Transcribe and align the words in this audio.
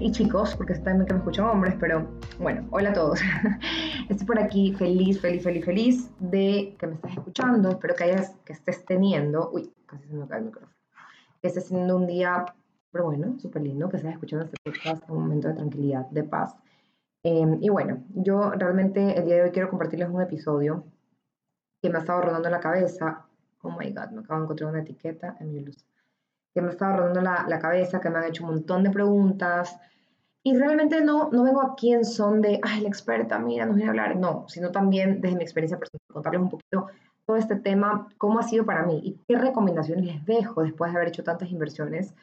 y 0.00 0.10
chicos, 0.10 0.56
porque 0.56 0.74
también 0.74 1.06
que 1.06 1.12
me 1.12 1.20
escuchan 1.20 1.46
hombres, 1.46 1.76
pero 1.78 2.08
bueno, 2.40 2.66
hola 2.72 2.90
a 2.90 2.92
todos. 2.92 3.20
Estoy 4.08 4.26
por 4.26 4.40
aquí 4.40 4.74
feliz, 4.74 5.20
feliz, 5.20 5.44
feliz, 5.44 5.64
feliz 5.64 6.10
de 6.18 6.74
que 6.76 6.88
me 6.88 6.94
estés 6.94 7.12
escuchando. 7.12 7.70
Espero 7.70 7.94
que 7.94 8.04
hayas, 8.04 8.34
que 8.44 8.52
estés 8.52 8.84
teniendo, 8.84 9.48
uy, 9.52 9.72
casi 9.86 10.08
se 10.08 10.14
me 10.14 10.26
cae 10.26 10.40
el 10.40 10.46
micrófono, 10.46 10.72
que 11.40 11.46
estés 11.46 11.68
teniendo 11.68 11.96
un 11.98 12.08
día, 12.08 12.46
pero 12.90 13.04
bueno, 13.04 13.38
súper 13.38 13.62
lindo, 13.62 13.88
que 13.88 13.98
estés 13.98 14.12
escuchando 14.12 14.46
este 14.46 14.56
podcast 14.64 15.08
un 15.08 15.22
momento 15.22 15.46
de 15.46 15.54
tranquilidad, 15.54 16.06
de 16.10 16.24
paz. 16.24 16.56
Em, 17.22 17.58
y 17.60 17.68
bueno, 17.68 18.02
yo 18.14 18.50
realmente 18.50 19.16
el 19.16 19.24
día 19.26 19.36
de 19.36 19.42
hoy 19.42 19.50
quiero 19.52 19.70
compartirles 19.70 20.08
un 20.08 20.20
episodio 20.20 20.84
que 21.80 21.90
me 21.90 21.98
ha 21.98 22.00
estado 22.00 22.22
rodando 22.22 22.50
la 22.50 22.58
cabeza. 22.58 23.24
Oh 23.60 23.70
my 23.70 23.88
god, 23.92 24.10
me 24.10 24.22
acabo 24.22 24.40
de 24.40 24.44
encontrar 24.46 24.70
una 24.70 24.80
etiqueta 24.80 25.36
en 25.38 25.52
mi 25.52 25.60
luz 25.60 25.86
que 26.54 26.62
me 26.62 26.70
estaba 26.70 26.96
rodando 26.96 27.20
la, 27.20 27.46
la, 27.48 27.58
cabeza, 27.58 28.00
que 28.00 28.10
me 28.10 28.18
han 28.18 28.24
hecho 28.24 28.44
un 28.44 28.50
montón 28.50 28.82
de 28.82 28.90
preguntas. 28.90 29.78
Y 30.44 30.56
realmente 30.56 31.02
no, 31.02 31.30
no 31.30 31.44
vengo 31.44 31.62
aquí 31.62 31.92
en 31.92 32.04
son 32.04 32.40
de, 32.40 32.58
ay, 32.62 32.80
la 32.80 32.88
experta, 32.88 33.38
mira, 33.38 33.64
nos 33.64 33.76
viene 33.76 33.88
a 33.88 33.92
hablar. 33.92 34.16
No, 34.16 34.46
sino 34.48 34.70
también 34.70 35.20
desde 35.20 35.36
mi 35.36 35.42
experiencia 35.42 35.78
personal, 35.78 36.00
contarles 36.12 36.42
un 36.42 36.50
poquito 36.50 36.86
todo 37.24 37.36
este 37.36 37.56
tema, 37.56 38.08
cómo 38.18 38.38
ha 38.38 38.42
sido 38.42 38.66
para 38.66 38.84
mí 38.84 39.00
y 39.04 39.20
qué 39.26 39.38
recomendaciones 39.38 40.04
les 40.04 40.26
dejo 40.26 40.62
después 40.62 40.90
de 40.90 40.96
haber 40.96 41.08
hecho 41.08 41.22
tantas 41.22 41.50
inversiones 41.50 42.14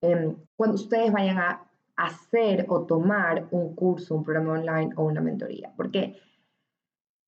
eh, 0.00 0.34
cuando 0.56 0.76
ustedes 0.76 1.12
vayan 1.12 1.38
a 1.38 1.68
hacer 1.96 2.64
o 2.68 2.86
tomar 2.86 3.48
un 3.50 3.74
curso, 3.74 4.14
un 4.14 4.24
programa 4.24 4.52
online 4.52 4.90
o 4.96 5.04
una 5.04 5.20
mentoría. 5.20 5.72
Porque 5.76 6.16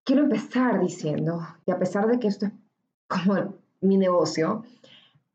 quiero 0.04 0.22
empezar 0.22 0.80
diciendo 0.80 1.40
que 1.66 1.72
a 1.72 1.78
pesar 1.78 2.06
de 2.06 2.18
que 2.18 2.28
esto 2.28 2.46
es 2.46 2.52
como 3.08 3.54
mi 3.80 3.96
negocio, 3.96 4.64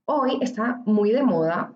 hoy 0.05 0.37
está 0.41 0.81
muy 0.85 1.11
de 1.11 1.23
moda 1.23 1.73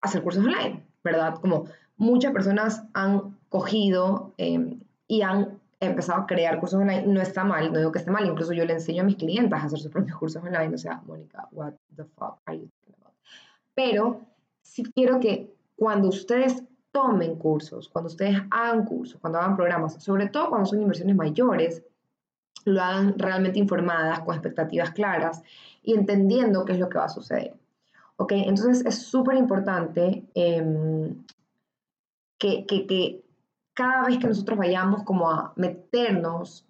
hacer 0.00 0.22
cursos 0.22 0.44
online, 0.44 0.84
¿verdad? 1.04 1.34
Como 1.40 1.66
muchas 1.96 2.32
personas 2.32 2.82
han 2.94 3.38
cogido 3.48 4.32
em, 4.38 4.80
y 5.06 5.22
han 5.22 5.60
empezado 5.80 6.22
a 6.22 6.26
crear 6.26 6.58
cursos 6.58 6.80
online. 6.80 7.06
No 7.06 7.20
está 7.20 7.44
mal, 7.44 7.72
no 7.72 7.78
digo 7.78 7.92
que 7.92 7.98
esté 7.98 8.10
mal, 8.10 8.26
incluso 8.26 8.52
yo 8.52 8.64
le 8.64 8.74
enseño 8.74 9.02
a 9.02 9.06
mis 9.06 9.16
clientes 9.16 9.52
a 9.52 9.64
hacer 9.64 9.78
sus 9.78 9.90
propios 9.90 10.16
cursos 10.16 10.42
online. 10.42 10.74
O 10.74 10.78
sea, 10.78 11.02
Mónica, 11.06 11.48
what 11.52 11.74
the 11.96 12.04
fuck 12.04 12.38
are 12.46 12.58
you 12.58 12.68
talking? 12.68 12.94
Pero 13.74 14.20
sí 14.62 14.82
quiero 14.94 15.20
que 15.20 15.54
cuando 15.76 16.08
ustedes 16.08 16.62
tomen 16.92 17.36
cursos, 17.36 17.88
cuando 17.88 18.08
ustedes 18.08 18.38
hagan 18.50 18.84
cursos, 18.84 19.20
cuando 19.20 19.38
hagan 19.38 19.56
programas, 19.56 20.02
sobre 20.02 20.28
todo 20.28 20.50
cuando 20.50 20.66
son 20.66 20.80
inversiones 20.80 21.16
mayores, 21.16 21.82
lo 22.64 22.82
hagan 22.82 23.18
realmente 23.18 23.58
informadas, 23.58 24.20
con 24.20 24.34
expectativas 24.34 24.90
claras 24.90 25.42
y 25.82 25.94
entendiendo 25.94 26.64
qué 26.64 26.72
es 26.72 26.78
lo 26.78 26.88
que 26.88 26.98
va 26.98 27.04
a 27.04 27.08
suceder. 27.08 27.54
¿Ok? 28.16 28.32
Entonces 28.32 28.84
es 28.84 29.02
súper 29.02 29.36
importante 29.36 30.24
em, 30.34 31.24
que, 32.38 32.66
que, 32.66 33.24
cada 33.74 34.04
vez 34.08 34.18
que 34.18 34.26
nosotros 34.26 34.58
vayamos 34.58 35.04
como 35.04 35.30
a 35.30 35.52
meternos 35.56 36.66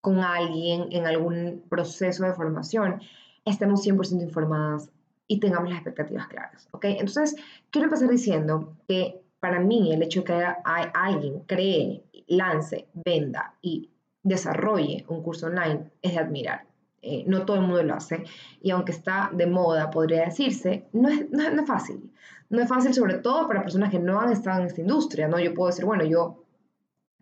con 0.00 0.20
alguien 0.20 0.86
en 0.92 1.06
algún 1.06 1.64
proceso 1.68 2.24
de 2.24 2.34
formación, 2.34 3.00
estemos 3.44 3.84
100% 3.84 4.22
informadas 4.22 4.90
y 5.26 5.40
tengamos 5.40 5.70
las 5.70 5.78
expectativas 5.78 6.28
claras. 6.28 6.68
¿Ok? 6.70 6.84
Entonces, 6.84 7.34
quiero 7.70 7.86
empezar 7.86 8.08
diciendo 8.08 8.76
que 8.86 9.22
para 9.40 9.58
mí 9.60 9.92
el 9.92 10.02
hecho 10.02 10.20
de 10.20 10.26
que 10.26 10.44
alguien 10.64 11.40
cree, 11.46 12.04
lance, 12.28 12.86
venda 12.94 13.54
y 13.60 13.90
desarrolle 14.22 15.04
un 15.08 15.22
curso 15.22 15.46
online 15.46 15.90
es 16.02 16.14
de 16.14 16.18
admirar. 16.18 16.66
Eh, 17.08 17.22
no 17.24 17.44
todo 17.44 17.58
el 17.58 17.62
mundo 17.62 17.80
lo 17.84 17.94
hace 17.94 18.24
y 18.60 18.70
aunque 18.72 18.90
está 18.90 19.30
de 19.32 19.46
moda, 19.46 19.90
podría 19.90 20.24
decirse, 20.24 20.88
no 20.92 21.08
es, 21.08 21.30
no, 21.30 21.40
es 21.40 21.66
fácil. 21.66 22.10
No 22.50 22.60
es 22.60 22.68
fácil 22.68 22.92
sobre 22.94 23.18
todo 23.18 23.46
para 23.46 23.62
personas 23.62 23.90
que 23.92 24.00
no 24.00 24.20
han 24.20 24.32
estado 24.32 24.60
en 24.60 24.66
esta 24.66 24.80
industria, 24.80 25.28
¿no? 25.28 25.38
Yo 25.38 25.54
puedo 25.54 25.68
decir, 25.68 25.84
bueno, 25.84 26.04
yo 26.04 26.42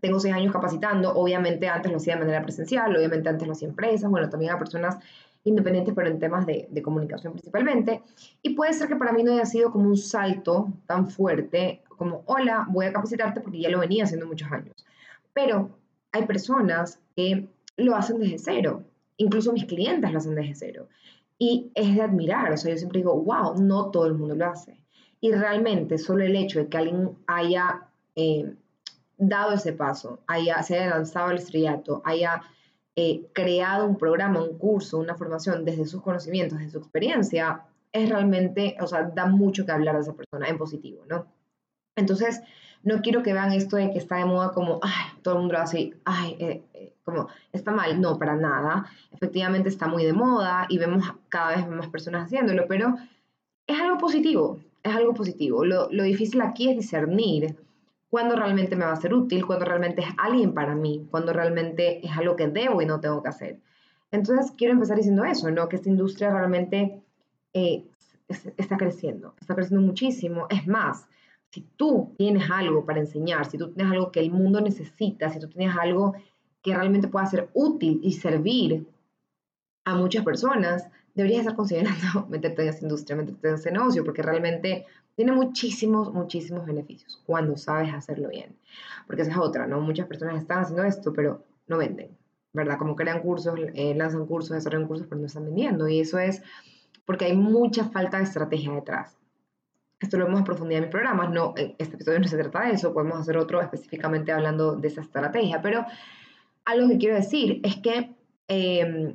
tengo 0.00 0.19
seis 0.21 0.34
años 0.34 0.55
capacitando, 0.55 1.12
obviamente 1.12 1.69
antes 1.69 1.93
lo 1.93 1.99
hacía 1.99 2.15
de 2.15 2.21
manera 2.21 2.43
presencial, 2.43 2.97
obviamente 2.97 3.28
antes 3.28 3.47
lo 3.47 3.53
hacía 3.53 3.67
en 3.67 3.73
empresas, 3.73 4.11
bueno, 4.11 4.31
también 4.31 4.53
a 4.53 4.59
personas 4.59 4.97
independientes, 5.44 5.94
pero 5.94 6.09
en 6.09 6.19
temas 6.19 6.47
de, 6.47 6.67
de, 6.71 6.83
comunicación 6.83 7.34
principalmente. 7.34 8.03
Y 8.41 8.55
puede 8.55 8.73
ser 8.73 8.89
que 8.89 8.97
para 8.97 9.12
mí 9.12 9.23
no 9.23 9.33
haya 9.33 9.44
sido 9.44 9.71
como 9.71 9.87
un 9.87 9.99
salto 9.99 10.73
tan 10.87 11.11
fuerte 11.11 11.83
como, 11.99 12.23
hola, 12.25 12.67
voy 12.71 12.87
a 12.87 12.93
capacitarte 12.94 13.43
porque 13.43 13.61
ya 13.61 13.69
lo 13.69 13.81
venía 13.81 14.05
haciendo 14.05 14.27
muchos 14.27 14.50
años. 14.50 14.87
Pero 15.34 15.69
hay 16.12 16.25
personas 16.25 17.00
que 17.15 17.49
lo 17.77 17.94
hacen 17.97 18.19
desde 18.19 18.39
cero, 18.39 18.83
incluso 19.17 19.53
mis 19.53 19.67
clientes 19.67 20.11
lo 20.11 20.19
hacen 20.19 20.35
desde 20.35 20.55
cero. 20.55 20.89
Y 21.39 21.73
es 21.75 21.95
de 21.95 22.03
admirar, 22.03 22.53
o 22.53 22.57
sea, 22.57 22.73
yo 22.73 22.79
siempre 22.79 23.01
digo, 23.01 23.21
wow, 23.21 23.61
no 23.61 23.91
todo 23.91 24.07
el 24.07 24.15
mundo 24.15 24.35
lo 24.35 24.47
hace. 24.47 24.81
Y 25.21 25.33
realmente 25.33 25.99
solo 25.99 26.25
el 26.25 26.37
hecho 26.37 26.61
de 26.61 26.69
que 26.69 26.77
alguien 26.77 27.11
haya 27.27 27.89
eh, 28.15 28.55
dado 29.17 29.53
ese 29.53 29.73
paso, 29.73 30.21
haya, 30.27 30.63
se 30.63 30.79
haya 30.79 30.91
lanzado 30.91 31.29
al 31.29 31.39
estrellato, 31.39 32.03
haya 32.05 32.43
eh, 32.97 33.27
creado 33.33 33.87
un 33.87 33.97
programa, 33.97 34.43
un 34.43 34.59
curso, 34.59 34.99
una 34.99 35.17
formación 35.17 35.65
desde 35.65 35.87
sus 35.87 36.03
conocimientos, 36.03 36.59
desde 36.59 36.73
su 36.73 36.79
experiencia, 36.79 37.63
es 37.93 38.09
realmente, 38.09 38.77
o 38.81 38.87
sea, 38.87 39.03
da 39.03 39.27
mucho 39.27 39.65
que 39.65 39.73
hablar 39.73 39.97
de 39.97 40.03
esa 40.03 40.15
persona 40.15 40.49
en 40.49 40.59
positivo, 40.59 41.05
¿no? 41.09 41.27
Entonces, 41.97 42.43
no 42.84 43.00
quiero 43.00 43.22
que 43.22 43.33
vean 43.33 43.53
esto 43.53 43.77
de 43.77 43.91
que 43.91 43.99
está 43.99 44.17
de 44.17 44.27
moda 44.27 44.53
como, 44.53 44.78
ay, 44.83 45.19
todo 45.22 45.34
el 45.34 45.41
mundo 45.41 45.59
hace, 45.59 45.95
ay, 46.05 46.37
eh, 46.39 46.62
eh, 46.75 46.93
como, 47.05 47.28
está 47.53 47.72
mal. 47.72 48.00
No, 48.00 48.19
para 48.19 48.37
nada. 48.37 48.87
Efectivamente 49.12 49.69
está 49.69 49.89
muy 49.89 50.05
de 50.05 50.12
moda 50.12 50.67
y 50.69 50.78
vemos 50.78 51.05
cada 51.28 51.56
vez 51.56 51.69
más 51.69 51.89
personas 51.89 52.27
haciéndolo, 52.27 52.67
pero 52.69 52.94
es 53.67 53.81
algo 53.81 53.99
positivo, 53.99 54.61
es 54.83 54.94
algo 54.94 55.15
positivo. 55.15 55.65
Lo, 55.65 55.89
lo 55.91 56.03
difícil 56.03 56.41
aquí 56.43 56.71
es 56.71 56.77
discernir 56.77 57.56
cuándo 58.11 58.37
realmente 58.37 58.77
me 58.77 58.84
va 58.84 58.93
a 58.93 58.97
ser 58.97 59.12
útil, 59.12 59.44
cuándo 59.47 59.65
realmente 59.65 60.03
es 60.03 60.09
alguien 60.19 60.55
para 60.55 60.75
mí, 60.75 61.06
cuándo 61.11 61.33
realmente 61.33 62.06
es 62.06 62.17
algo 62.17 62.37
que 62.37 62.47
debo 62.49 62.81
y 62.81 62.87
no 62.87 63.00
tengo 63.00 63.23
que 63.23 63.28
hacer. 63.28 63.59
Entonces, 64.12 64.53
quiero 64.56 64.75
empezar 64.75 64.97
diciendo 64.97 65.25
eso, 65.25 65.50
¿no? 65.50 65.69
Que 65.69 65.77
esta 65.77 65.89
industria 65.89 66.31
realmente 66.31 67.03
eh, 67.53 67.84
está 68.56 68.77
creciendo, 68.77 69.34
está 69.41 69.55
creciendo 69.55 69.84
muchísimo. 69.84 70.47
Es 70.50 70.67
más, 70.67 71.09
si 71.55 71.61
tú 71.77 72.13
tienes 72.19 72.51
algo 72.51 72.85
para 72.85 72.99
enseñar, 72.99 73.47
si 73.47 73.57
tú 73.57 73.71
tienes 73.71 73.93
algo 73.93 74.11
que 74.11 74.19
el 74.19 74.33
mundo 74.33 74.61
necesita, 74.61 75.31
si 75.31 75.39
tú 75.39 75.49
tienes 75.49 75.77
algo 75.77 76.15
que 76.63 76.75
realmente 76.75 77.07
pueda 77.07 77.27
ser 77.27 77.49
útil 77.55 78.01
y 78.03 78.15
servir 78.15 78.89
a 79.85 79.95
muchas 79.95 80.25
personas, 80.25 80.89
deberías 81.15 81.43
estar 81.43 81.55
considerando 81.55 82.27
meterte 82.29 82.63
en 82.63 82.69
esa 82.71 82.83
industria, 82.83 83.17
meterte 83.17 83.49
en 83.49 83.55
ese 83.55 83.71
negocio, 83.71 84.05
porque 84.05 84.21
realmente 84.21 84.85
tiene 85.15 85.31
muchísimos, 85.31 86.13
muchísimos 86.13 86.67
beneficios 86.67 87.23
cuando 87.25 87.57
sabes 87.57 87.95
hacerlo 87.95 88.31
bien. 88.31 88.57
Porque 89.07 89.23
esa 89.23 89.31
es 89.31 89.39
otra, 89.39 89.69
¿no? 89.69 89.81
Muchas 89.81 90.09
personas 90.09 90.43
están 90.43 90.59
haciendo 90.59 90.83
esto, 90.83 91.13
pero 91.13 91.45
no 91.69 91.79
venden, 91.79 92.09
¿verdad? 92.53 92.79
Como 92.79 92.97
crean 92.97 93.21
cursos, 93.21 93.55
eh, 93.75 93.95
lanzan 93.95 94.27
cursos, 94.27 94.57
desarrollan 94.57 94.89
cursos, 94.89 95.07
pero 95.07 95.21
no 95.21 95.29
están 95.29 95.45
vendiendo. 95.45 95.87
Y 95.87 96.01
eso 96.01 96.19
es 96.19 96.43
porque 97.07 97.27
hay 97.27 97.37
mucha 97.37 97.85
falta 97.85 98.17
de 98.17 98.25
estrategia 98.25 98.73
detrás. 98.73 99.17
Esto 100.05 100.19
lo 100.19 100.27
vemos 100.27 100.43
a 100.43 100.45
profundidad 100.45 100.81
en 100.81 100.85
mis 100.85 100.93
programas, 100.93 101.31
no, 101.31 101.55
este 101.57 101.95
episodio 101.95 102.19
no 102.21 102.29
se 102.29 102.37
trata 102.37 102.67
de 102.67 102.73
eso, 102.73 102.93
podemos 102.93 103.19
hacer 103.19 103.39
otro 103.39 103.63
específicamente 103.63 104.33
hablando 104.33 104.77
de 104.77 104.89
esa 104.89 105.01
estrategia, 105.01 105.63
pero 105.63 105.87
algo 106.67 106.89
que 106.89 106.99
quiero 106.99 107.15
decir 107.15 107.63
es 107.65 107.77
que 107.77 108.15
eh, 108.49 109.15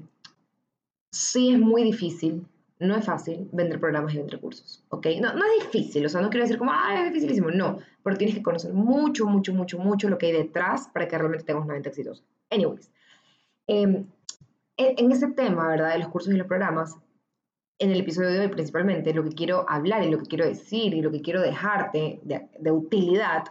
sí 1.11 1.53
es 1.53 1.59
muy 1.59 1.83
difícil, 1.83 2.43
no 2.79 2.95
es 2.95 3.05
fácil 3.05 3.47
vender 3.51 3.79
programas 3.79 4.15
y 4.15 4.17
vender 4.17 4.39
cursos, 4.39 4.83
¿ok? 4.89 5.05
No, 5.21 5.31
no 5.33 5.43
es 5.45 5.71
difícil, 5.71 6.03
o 6.07 6.09
sea, 6.09 6.21
no 6.21 6.31
quiero 6.31 6.45
decir 6.45 6.57
como, 6.57 6.71
ah, 6.73 6.95
es 6.97 7.13
dificilísimo, 7.13 7.51
no, 7.51 7.77
pero 8.01 8.17
tienes 8.17 8.35
que 8.35 8.41
conocer 8.41 8.73
mucho, 8.73 9.27
mucho, 9.27 9.53
mucho, 9.53 9.77
mucho 9.77 10.09
lo 10.09 10.17
que 10.17 10.25
hay 10.25 10.31
detrás 10.31 10.87
para 10.91 11.07
que 11.07 11.19
realmente 11.19 11.45
tengas 11.45 11.65
una 11.65 11.75
venta 11.75 11.89
exitosa. 11.89 12.23
Anyways, 12.49 12.89
eh, 13.67 14.05
en 14.75 15.11
ese 15.11 15.27
tema, 15.27 15.67
¿verdad? 15.67 15.93
De 15.93 15.99
los 15.99 16.07
cursos 16.07 16.33
y 16.33 16.37
los 16.37 16.47
programas, 16.47 16.97
en 17.79 17.91
el 17.91 18.01
episodio 18.01 18.29
de 18.29 18.39
hoy 18.41 18.47
principalmente 18.49 19.13
lo 19.13 19.23
que 19.23 19.31
quiero 19.31 19.65
hablar 19.67 20.03
y 20.03 20.11
lo 20.11 20.19
que 20.19 20.25
quiero 20.25 20.45
decir 20.45 20.93
y 20.93 21.01
lo 21.01 21.11
que 21.11 21.21
quiero 21.21 21.41
dejarte 21.41 22.19
de, 22.23 22.71
utilidad 22.71 23.45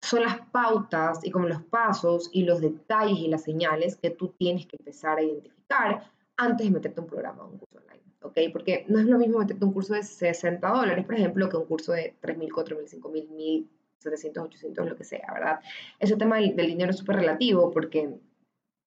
son 0.00 0.22
las 0.22 0.40
pautas 0.50 1.20
y 1.22 1.30
como 1.30 1.46
los 1.46 1.62
pasos 1.62 2.30
y 2.32 2.44
los 2.44 2.60
detalles 2.60 3.18
y 3.18 3.28
las 3.28 3.44
señales 3.44 3.96
que 3.96 4.10
tú 4.10 4.34
tienes 4.38 4.66
que 4.66 4.76
empezar 4.78 5.18
a 5.18 5.22
identificar 5.22 6.10
antes 6.36 6.66
de 6.66 6.72
meterte 6.72 7.00
un 7.00 7.06
programa 7.06 7.44
o 7.44 7.50
un 7.50 7.58
curso 7.58 7.78
online, 7.78 8.02
¿ok? 8.22 8.38
Porque 8.52 8.84
no 8.88 8.98
es 8.98 9.06
lo 9.06 9.18
mismo 9.18 9.38
meterte 9.38 9.64
un 9.64 9.72
curso 9.72 9.94
de 9.94 10.02
60 10.02 10.66
dólares, 10.66 11.04
por 11.04 11.14
ejemplo, 11.14 11.48
que 11.48 11.56
un 11.56 11.66
curso 11.66 11.92
de 11.92 12.16
3.000, 12.20 12.48
4.000, 12.48 13.00
5.000, 13.00 13.68
1.700, 14.02 14.44
800, 14.44 14.88
lo 14.88 14.96
que 14.96 15.04
sea, 15.04 15.30
¿verdad? 15.32 15.60
Ese 16.00 16.16
tema 16.16 16.38
del, 16.38 16.56
del 16.56 16.66
dinero 16.66 16.90
es 16.90 16.96
súper 16.96 17.16
relativo 17.16 17.70
porque 17.70 18.18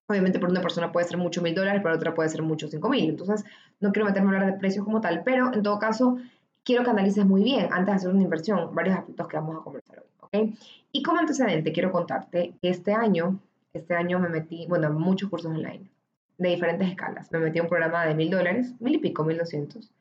Obviamente 0.08 0.40
por 0.40 0.50
una 0.50 0.62
persona 0.62 0.92
puede 0.92 1.08
ser 1.08 1.18
mucho 1.18 1.42
mil 1.42 1.56
dólares, 1.56 1.82
para 1.82 1.96
otra 1.96 2.14
puede 2.14 2.30
ser 2.30 2.42
mucho 2.44 2.68
cinco 2.68 2.90
mil. 2.90 3.10
Entonces, 3.10 3.44
no 3.80 3.92
quiero 3.92 4.06
meterme 4.06 4.30
a 4.30 4.40
hablar 4.40 4.54
de 4.54 4.60
precios 4.60 4.86
como 4.86 5.02
tal, 5.02 5.24
pero 5.24 5.54
en 5.54 5.64
todo 5.64 5.80
caso, 5.80 6.18
quiero 6.64 6.84
que 6.84 6.92
analices 6.92 7.26
muy 7.26 7.44
bien 7.44 7.68
antes 7.72 7.88
de 7.88 7.92
hacer 7.94 8.10
una 8.10 8.24
inversión 8.24 8.74
varios 8.76 8.98
aspectos 8.98 9.28
que 9.28 9.38
vamos 9.38 9.58
a 9.58 9.64
conversar 9.64 10.00
hoy. 10.00 10.10
¿ok? 10.22 10.58
Y 10.92 11.04
como 11.04 11.20
antecedente, 11.20 11.72
quiero 11.72 11.92
contarte 11.92 12.54
que 12.62 12.70
este 12.70 12.94
año, 12.94 13.40
este 13.74 13.96
año 13.96 14.20
me 14.20 14.30
metí, 14.30 14.66
bueno, 14.68 14.92
muchos 14.92 15.30
cursos 15.30 15.52
online 15.52 15.90
de 16.38 16.50
diferentes 16.50 16.90
escalas. 16.90 17.32
Me 17.32 17.40
metí 17.40 17.60
a 17.60 17.64
un 17.64 17.70
programa 17.70 18.06
de 18.06 18.14
mil 18.14 18.30
dólares, 18.30 18.74
mil 18.80 18.96
y 18.96 18.98
pico, 19.00 19.24
mil 19.24 19.38
doscientos, 19.38 19.92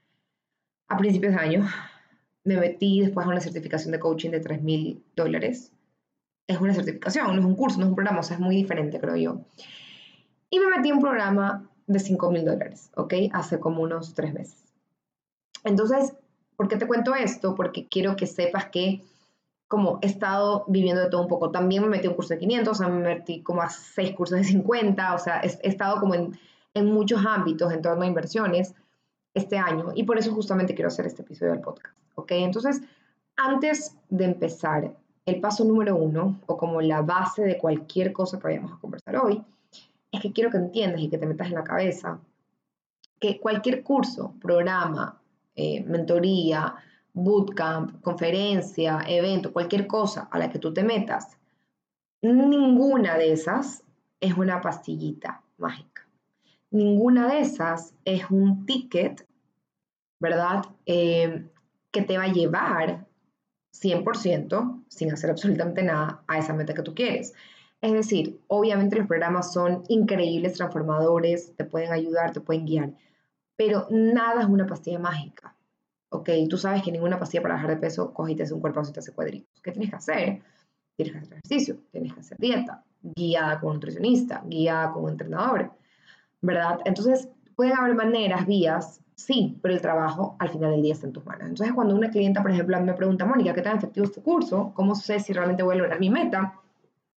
a 0.89 0.97
principios 0.97 1.35
de 1.35 1.39
año. 1.39 1.67
me 2.45 2.57
metí 2.59 3.01
después 3.01 3.27
a 3.27 3.31
una 3.31 3.41
certificación 3.41 3.93
de 3.93 3.99
coaching 3.99 4.31
de 4.31 4.41
3 4.41 4.63
mil 4.63 5.03
dólares. 5.17 5.73
Es 6.47 6.61
una 6.61 6.75
certificación, 6.75 7.35
no 7.35 7.41
es 7.41 7.47
un 7.47 7.57
curso, 7.57 7.79
no 7.79 7.85
es 7.85 7.89
un 7.89 7.95
programa, 7.95 8.21
o 8.21 8.23
sea, 8.23 8.37
es 8.37 8.41
muy 8.41 8.55
diferente, 8.55 9.01
creo 9.01 9.17
yo. 9.17 9.41
Y 10.55 10.61
me 10.61 10.69
metí 10.69 10.93
un 10.93 11.01
programa 11.01 11.69
de 11.89 11.99
5 11.99 12.31
mil 12.31 12.45
dólares, 12.45 12.93
¿ok? 12.95 13.15
Hace 13.33 13.59
como 13.59 13.83
unos 13.83 14.15
tres 14.15 14.33
meses. 14.33 14.73
Entonces, 15.65 16.15
¿por 16.55 16.69
qué 16.69 16.77
te 16.77 16.87
cuento 16.87 17.13
esto? 17.17 17.57
Porque 17.57 17.89
quiero 17.89 18.15
que 18.15 18.29
sepas 18.29 18.67
que 18.67 19.03
como 19.67 19.99
he 20.01 20.07
estado 20.07 20.65
viviendo 20.69 21.03
de 21.03 21.11
todo 21.11 21.23
un 21.23 21.27
poco. 21.27 21.51
También 21.51 21.83
me 21.83 21.89
metí 21.89 22.07
un 22.07 22.15
curso 22.15 22.35
de 22.35 22.39
500, 22.39 22.71
o 22.71 22.75
sea, 22.77 22.87
me 22.87 23.01
metí 23.01 23.43
como 23.43 23.63
a 23.63 23.69
seis 23.69 24.15
cursos 24.15 24.39
de 24.39 24.45
50, 24.45 25.15
o 25.15 25.19
sea, 25.19 25.41
he, 25.41 25.49
he 25.61 25.69
estado 25.71 25.99
como 25.99 26.15
en, 26.15 26.39
en 26.73 26.87
muchos 26.87 27.27
ámbitos 27.27 27.73
en 27.73 27.83
torno 27.83 28.05
a 28.05 28.07
inversiones 28.07 28.77
este 29.35 29.59
año 29.59 29.89
y 29.93 30.05
por 30.05 30.19
eso 30.19 30.33
justamente 30.33 30.77
quiero 30.77 30.87
hacer 30.87 31.05
este 31.07 31.23
episodio 31.23 31.51
del 31.51 31.63
podcast. 31.63 31.97
¿Ok? 32.15 32.31
Entonces, 32.31 32.81
antes 33.35 33.97
de 34.09 34.25
empezar, 34.27 34.95
el 35.27 35.41
paso 35.41 35.65
número 35.65 35.97
uno, 35.97 36.39
o 36.47 36.57
como 36.57 36.81
la 36.81 37.03
base 37.03 37.43
de 37.43 37.59
cualquier 37.59 38.13
cosa 38.13 38.39
que 38.39 38.45
vayamos 38.45 38.73
a 38.73 38.79
conversar 38.79 39.17
hoy, 39.17 39.43
es 40.15 40.21
que 40.21 40.33
quiero 40.33 40.51
que 40.51 40.57
entiendas 40.57 41.01
y 41.01 41.09
que 41.09 41.19
te 41.19 41.27
metas 41.27 41.49
en 41.49 41.55
la 41.55 41.65
cabeza 41.65 42.21
que 43.21 43.41
cualquier 43.41 43.83
curso, 43.83 44.35
programa, 44.41 45.21
eh, 45.55 45.83
mentoría, 45.85 46.75
bootcamp, 47.13 48.03
conferencia, 48.03 49.05
evento, 49.07 49.53
cualquier 49.53 49.87
cosa 49.87 50.29
a 50.31 50.39
la 50.39 50.51
que 50.51 50.59
tú 50.59 50.75
te 50.75 50.83
metas, 50.83 51.39
ninguna 52.21 53.17
de 53.17 53.33
esas 53.33 53.83
es 54.21 54.37
una 54.37 54.61
pastillita 54.61 55.43
mágica. 55.59 56.07
Ninguna 56.71 57.29
de 57.29 57.41
esas 57.41 57.95
es 58.05 58.29
un 58.31 58.67
ticket, 58.67 59.27
¿verdad? 60.21 60.65
Eh, 60.87 61.47
que 61.93 62.03
te 62.03 62.19
va 62.19 62.25
a 62.25 62.33
llevar 62.33 63.07
100% 63.73 64.85
sin 64.89 65.13
hacer 65.13 65.31
absolutamente 65.31 65.83
nada 65.83 66.23
a 66.27 66.39
esa 66.39 66.53
meta 66.53 66.75
que 66.75 66.83
tú 66.83 66.95
quieres. 66.95 67.35
Es 67.85 67.93
decir, 67.93 68.41
obviamente 68.49 68.97
los 68.97 69.07
programas 69.07 69.53
son 69.53 69.85
increíbles, 69.89 70.55
transformadores, 70.55 71.55
te 71.55 71.67
pueden 71.67 71.93
ayudar, 71.93 72.33
te 72.33 72.41
pueden 72.41 72.65
guiar, 72.65 72.95
pero 73.57 73.87
nada 73.91 74.41
es 74.41 74.49
una 74.49 74.67
pastilla 74.67 74.99
mágica. 74.99 75.55
Ok, 76.09 76.31
tú 76.49 76.57
sabes 76.57 76.83
que 76.83 76.91
ninguna 76.91 77.19
pastilla 77.19 77.43
para 77.43 77.57
bajar 77.57 77.69
de 77.69 77.77
peso 77.77 78.15
coge 78.15 78.33
y 78.33 78.37
te 78.37 78.45
hace 78.45 78.55
un 78.55 78.61
cuerpo, 78.61 78.81
te 78.83 79.01
hace 79.01 79.13
cuadritos. 79.13 79.61
¿Qué 79.61 79.71
tienes 79.71 79.91
que 79.91 79.97
hacer? 79.97 80.43
Tienes 80.97 81.13
que 81.13 81.19
hacer 81.19 81.33
ejercicio, 81.35 81.77
tienes 81.93 82.15
que 82.15 82.21
hacer 82.21 82.39
dieta, 82.39 82.83
guiada 83.03 83.61
con 83.61 83.69
un 83.69 83.75
nutricionista, 83.75 84.43
guiada 84.47 84.91
con 84.91 85.05
un 85.05 85.11
entrenador, 85.11 85.71
¿verdad? 86.41 86.79
Entonces, 86.87 87.29
pueden 87.55 87.77
haber 87.77 87.95
maneras, 87.95 88.47
vías 88.47 89.05
Sí, 89.17 89.59
pero 89.63 89.75
el 89.75 89.81
trabajo 89.81 90.35
al 90.41 90.49
final 90.49 90.73
del 90.73 90.83
día 90.83 90.93
está 90.93 91.07
en 91.07 91.13
tus 91.13 91.25
manos. 91.25 91.49
Entonces, 91.49 91.73
cuando 91.73 91.95
una 91.95 92.11
clienta, 92.11 92.43
por 92.43 92.51
ejemplo, 92.51 92.81
me 92.81 92.95
pregunta, 92.95 93.25
Mónica, 93.25 93.55
¿qué 93.55 93.63
tan 93.63 93.77
efectivo 93.77 94.05
es 94.05 94.11
este 94.11 94.23
curso? 94.23 94.73
¿Cómo 94.75 94.97
sé 94.97 95.21
si 95.21 95.33
realmente 95.33 95.63
voy 95.63 95.77
a 95.77 95.79
lograr 95.79 96.01
mi 96.01 96.11
meta? 96.11 96.61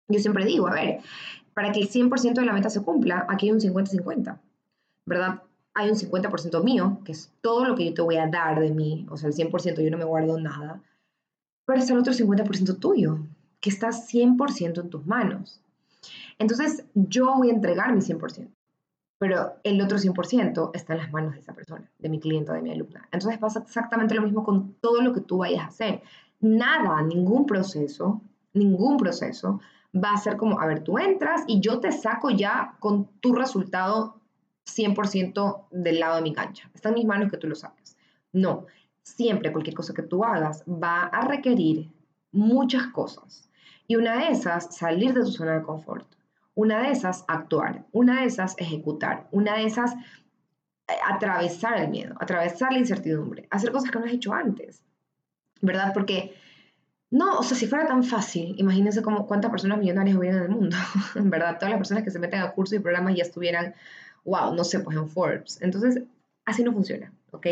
Yo 0.08 0.20
siempre 0.20 0.46
digo, 0.46 0.68
a 0.68 0.74
ver, 0.74 1.00
para 1.54 1.72
que 1.72 1.80
el 1.80 1.90
100% 1.90 2.34
de 2.34 2.46
la 2.46 2.54
meta 2.54 2.70
se 2.70 2.82
cumpla, 2.82 3.26
aquí 3.30 3.48
hay 3.48 3.52
un 3.52 3.60
50-50, 3.60 4.38
¿verdad? 5.06 5.42
Hay 5.74 5.90
un 5.90 5.96
50% 5.96 6.64
mío, 6.64 7.00
que 7.04 7.12
es 7.12 7.32
todo 7.42 7.66
lo 7.66 7.76
que 7.76 7.86
yo 7.86 7.94
te 7.94 8.02
voy 8.02 8.18
a 8.18 8.28
dar 8.28 8.60
de 8.60 8.72
mí, 8.72 9.06
o 9.10 9.18
sea, 9.18 9.30
el 9.30 9.36
100% 9.36 9.82
yo 9.82 9.92
no 9.92 9.98
me 9.98 10.06
guardo 10.06 10.40
nada, 10.40 10.82
pero 11.66 11.80
está 11.80 11.94
el 11.94 12.00
otro 12.00 12.14
50% 12.14 12.80
tuyo, 12.80 13.20
que 13.60 13.70
está 13.70 13.90
100% 13.90 14.82
en 14.82 14.90
tus 14.90 15.06
manos. 15.06 15.62
Entonces, 16.40 16.86
yo 16.94 17.36
voy 17.36 17.50
a 17.50 17.54
entregar 17.54 17.94
mi 17.94 18.02
100% 18.02 18.48
pero 19.20 19.56
el 19.64 19.82
otro 19.82 19.98
100% 19.98 20.72
está 20.74 20.94
en 20.94 21.00
las 21.00 21.12
manos 21.12 21.34
de 21.34 21.40
esa 21.40 21.54
persona, 21.54 21.90
de 21.98 22.10
mi 22.10 22.20
cliente, 22.20 22.54
de 22.54 22.62
mi 22.62 22.72
alumna. 22.72 23.08
Entonces 23.12 23.40
pasa 23.40 23.60
exactamente 23.60 24.16
lo 24.16 24.22
mismo 24.22 24.44
con 24.44 24.74
todo 24.74 25.02
lo 25.02 25.14
que 25.14 25.22
tú 25.22 25.40
vayas 25.40 25.64
a 25.64 25.68
hacer. 25.68 26.04
Nada, 26.40 27.02
ningún 27.02 27.46
proceso, 27.46 28.22
ningún 28.54 28.98
proceso 28.98 29.60
va 30.04 30.12
a 30.12 30.18
ser 30.18 30.38
como, 30.38 30.60
a 30.60 30.66
ver, 30.66 30.84
tú 30.84 30.98
entras 30.98 31.44
y 31.48 31.60
yo 31.60 31.80
te 31.80 31.92
saco 31.92 32.30
ya 32.30 32.76
con 32.80 33.08
tu 33.20 33.34
resultado 33.34 34.20
100% 34.66 35.68
del 35.72 36.00
lado 36.00 36.18
de 36.18 36.22
mi 36.22 36.34
cancha. 36.34 36.70
Está 36.74 36.90
en 36.90 36.96
mis 36.96 37.06
manos 37.06 37.32
que 37.32 37.38
tú 37.38 37.48
lo 37.48 37.56
saques. 37.56 37.98
No, 38.34 38.66
siempre 39.02 39.52
cualquier 39.52 39.76
cosa 39.76 39.94
que 39.94 40.04
tú 40.04 40.24
hagas 40.24 40.64
va 40.68 41.04
a 41.04 41.22
requerir 41.28 41.90
muchas 42.32 42.88
cosas. 42.88 43.50
Y 43.88 43.96
una 43.96 44.18
de 44.18 44.30
esas, 44.30 44.76
salir 44.76 45.14
de 45.14 45.22
tu 45.22 45.32
zona 45.32 45.56
de 45.56 45.64
confort 45.64 46.18
una 46.58 46.82
de 46.82 46.90
esas, 46.90 47.24
actuar. 47.28 47.86
Una 47.92 48.22
de 48.22 48.26
esas, 48.26 48.56
ejecutar. 48.58 49.28
Una 49.32 49.58
de 49.58 49.66
esas, 49.66 49.94
eh, 49.94 50.94
atravesar 51.08 51.78
el 51.80 51.90
miedo, 51.90 52.16
atravesar 52.20 52.74
la 52.74 52.80
incertidumbre, 52.80 53.48
hacer 53.52 53.72
cosas 53.72 53.92
que 53.92 54.00
no 54.00 54.06
has 54.06 54.12
hecho 54.12 54.34
antes. 54.34 54.84
¿Verdad? 55.62 55.92
Porque, 55.94 56.34
no, 57.10 57.40
o 57.40 57.44
sea, 57.44 57.58
si 57.58 57.68
fuera 57.68 57.88
tan 57.88 58.04
fácil, 58.04 58.56
imagínense 58.58 59.02
cómo, 59.02 59.28
cuántas 59.28 59.50
personas 59.50 59.78
millonarias 59.80 60.18
hubieran 60.18 60.40
en 60.40 60.44
el 60.46 60.50
mundo. 60.50 60.78
¿Verdad? 61.16 61.56
Todas 61.58 61.70
las 61.72 61.80
personas 61.80 62.04
que 62.04 62.12
se 62.12 62.20
meten 62.20 62.42
a 62.42 62.52
cursos 62.52 62.78
y 62.78 62.82
programas 62.82 63.16
ya 63.16 63.24
estuvieran, 63.24 63.76
wow, 64.26 64.54
no 64.54 64.64
sé, 64.64 64.80
pues 64.80 64.98
en 64.98 65.08
Forbes. 65.08 65.60
Entonces, 65.62 66.04
así 66.46 66.64
no 66.64 66.74
funciona, 66.74 67.12
¿ok? 67.32 67.48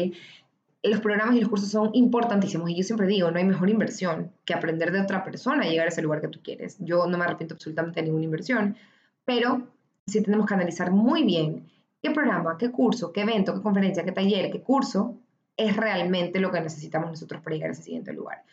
los 0.90 1.00
programas 1.02 1.36
y 1.36 1.40
los 1.40 1.50
cursos 1.50 1.70
son 1.70 1.90
importantísimos 1.94 2.70
y 2.70 2.76
yo 2.76 2.84
siempre 2.84 3.08
digo, 3.08 3.32
no 3.32 3.38
hay 3.38 3.44
mejor 3.44 3.70
inversión 3.70 4.32
que 4.46 4.54
aprender 4.54 4.92
de 4.92 5.02
otra 5.02 5.24
persona 5.24 5.64
a 5.64 5.68
llegar 5.68 5.88
a 5.88 5.90
ese 5.90 6.02
lugar 6.02 6.22
que 6.22 6.28
tú 6.28 6.40
quieres. 6.44 6.78
Yo 6.80 7.08
no 7.08 7.18
me 7.18 7.26
arrepiento 7.26 7.56
absolutamente 7.56 8.00
de 8.00 8.06
ninguna 8.06 8.26
inversión, 8.26 8.78
pero 9.26 9.68
sí 10.06 10.22
tenemos 10.22 10.46
que 10.46 10.54
analizar 10.54 10.92
muy 10.92 11.24
bien 11.24 11.68
qué 12.02 12.12
programa, 12.12 12.58
qué 12.58 12.72
curso, 12.72 13.12
qué 13.12 13.22
evento, 13.22 13.56
qué 13.56 13.62
conferencia, 13.62 14.04
qué 14.04 14.12
taller, 14.12 14.52
qué 14.52 14.62
curso 14.62 15.16
es 15.58 15.76
realmente 15.76 16.40
lo 16.40 16.52
que 16.52 16.62
necesitamos 16.62 17.10
nosotros 17.10 17.42
para 17.42 17.56
llegar 17.56 17.70
a 17.70 17.74
ese 17.74 17.84
siguiente 17.84 18.14
lugar. 18.14 18.44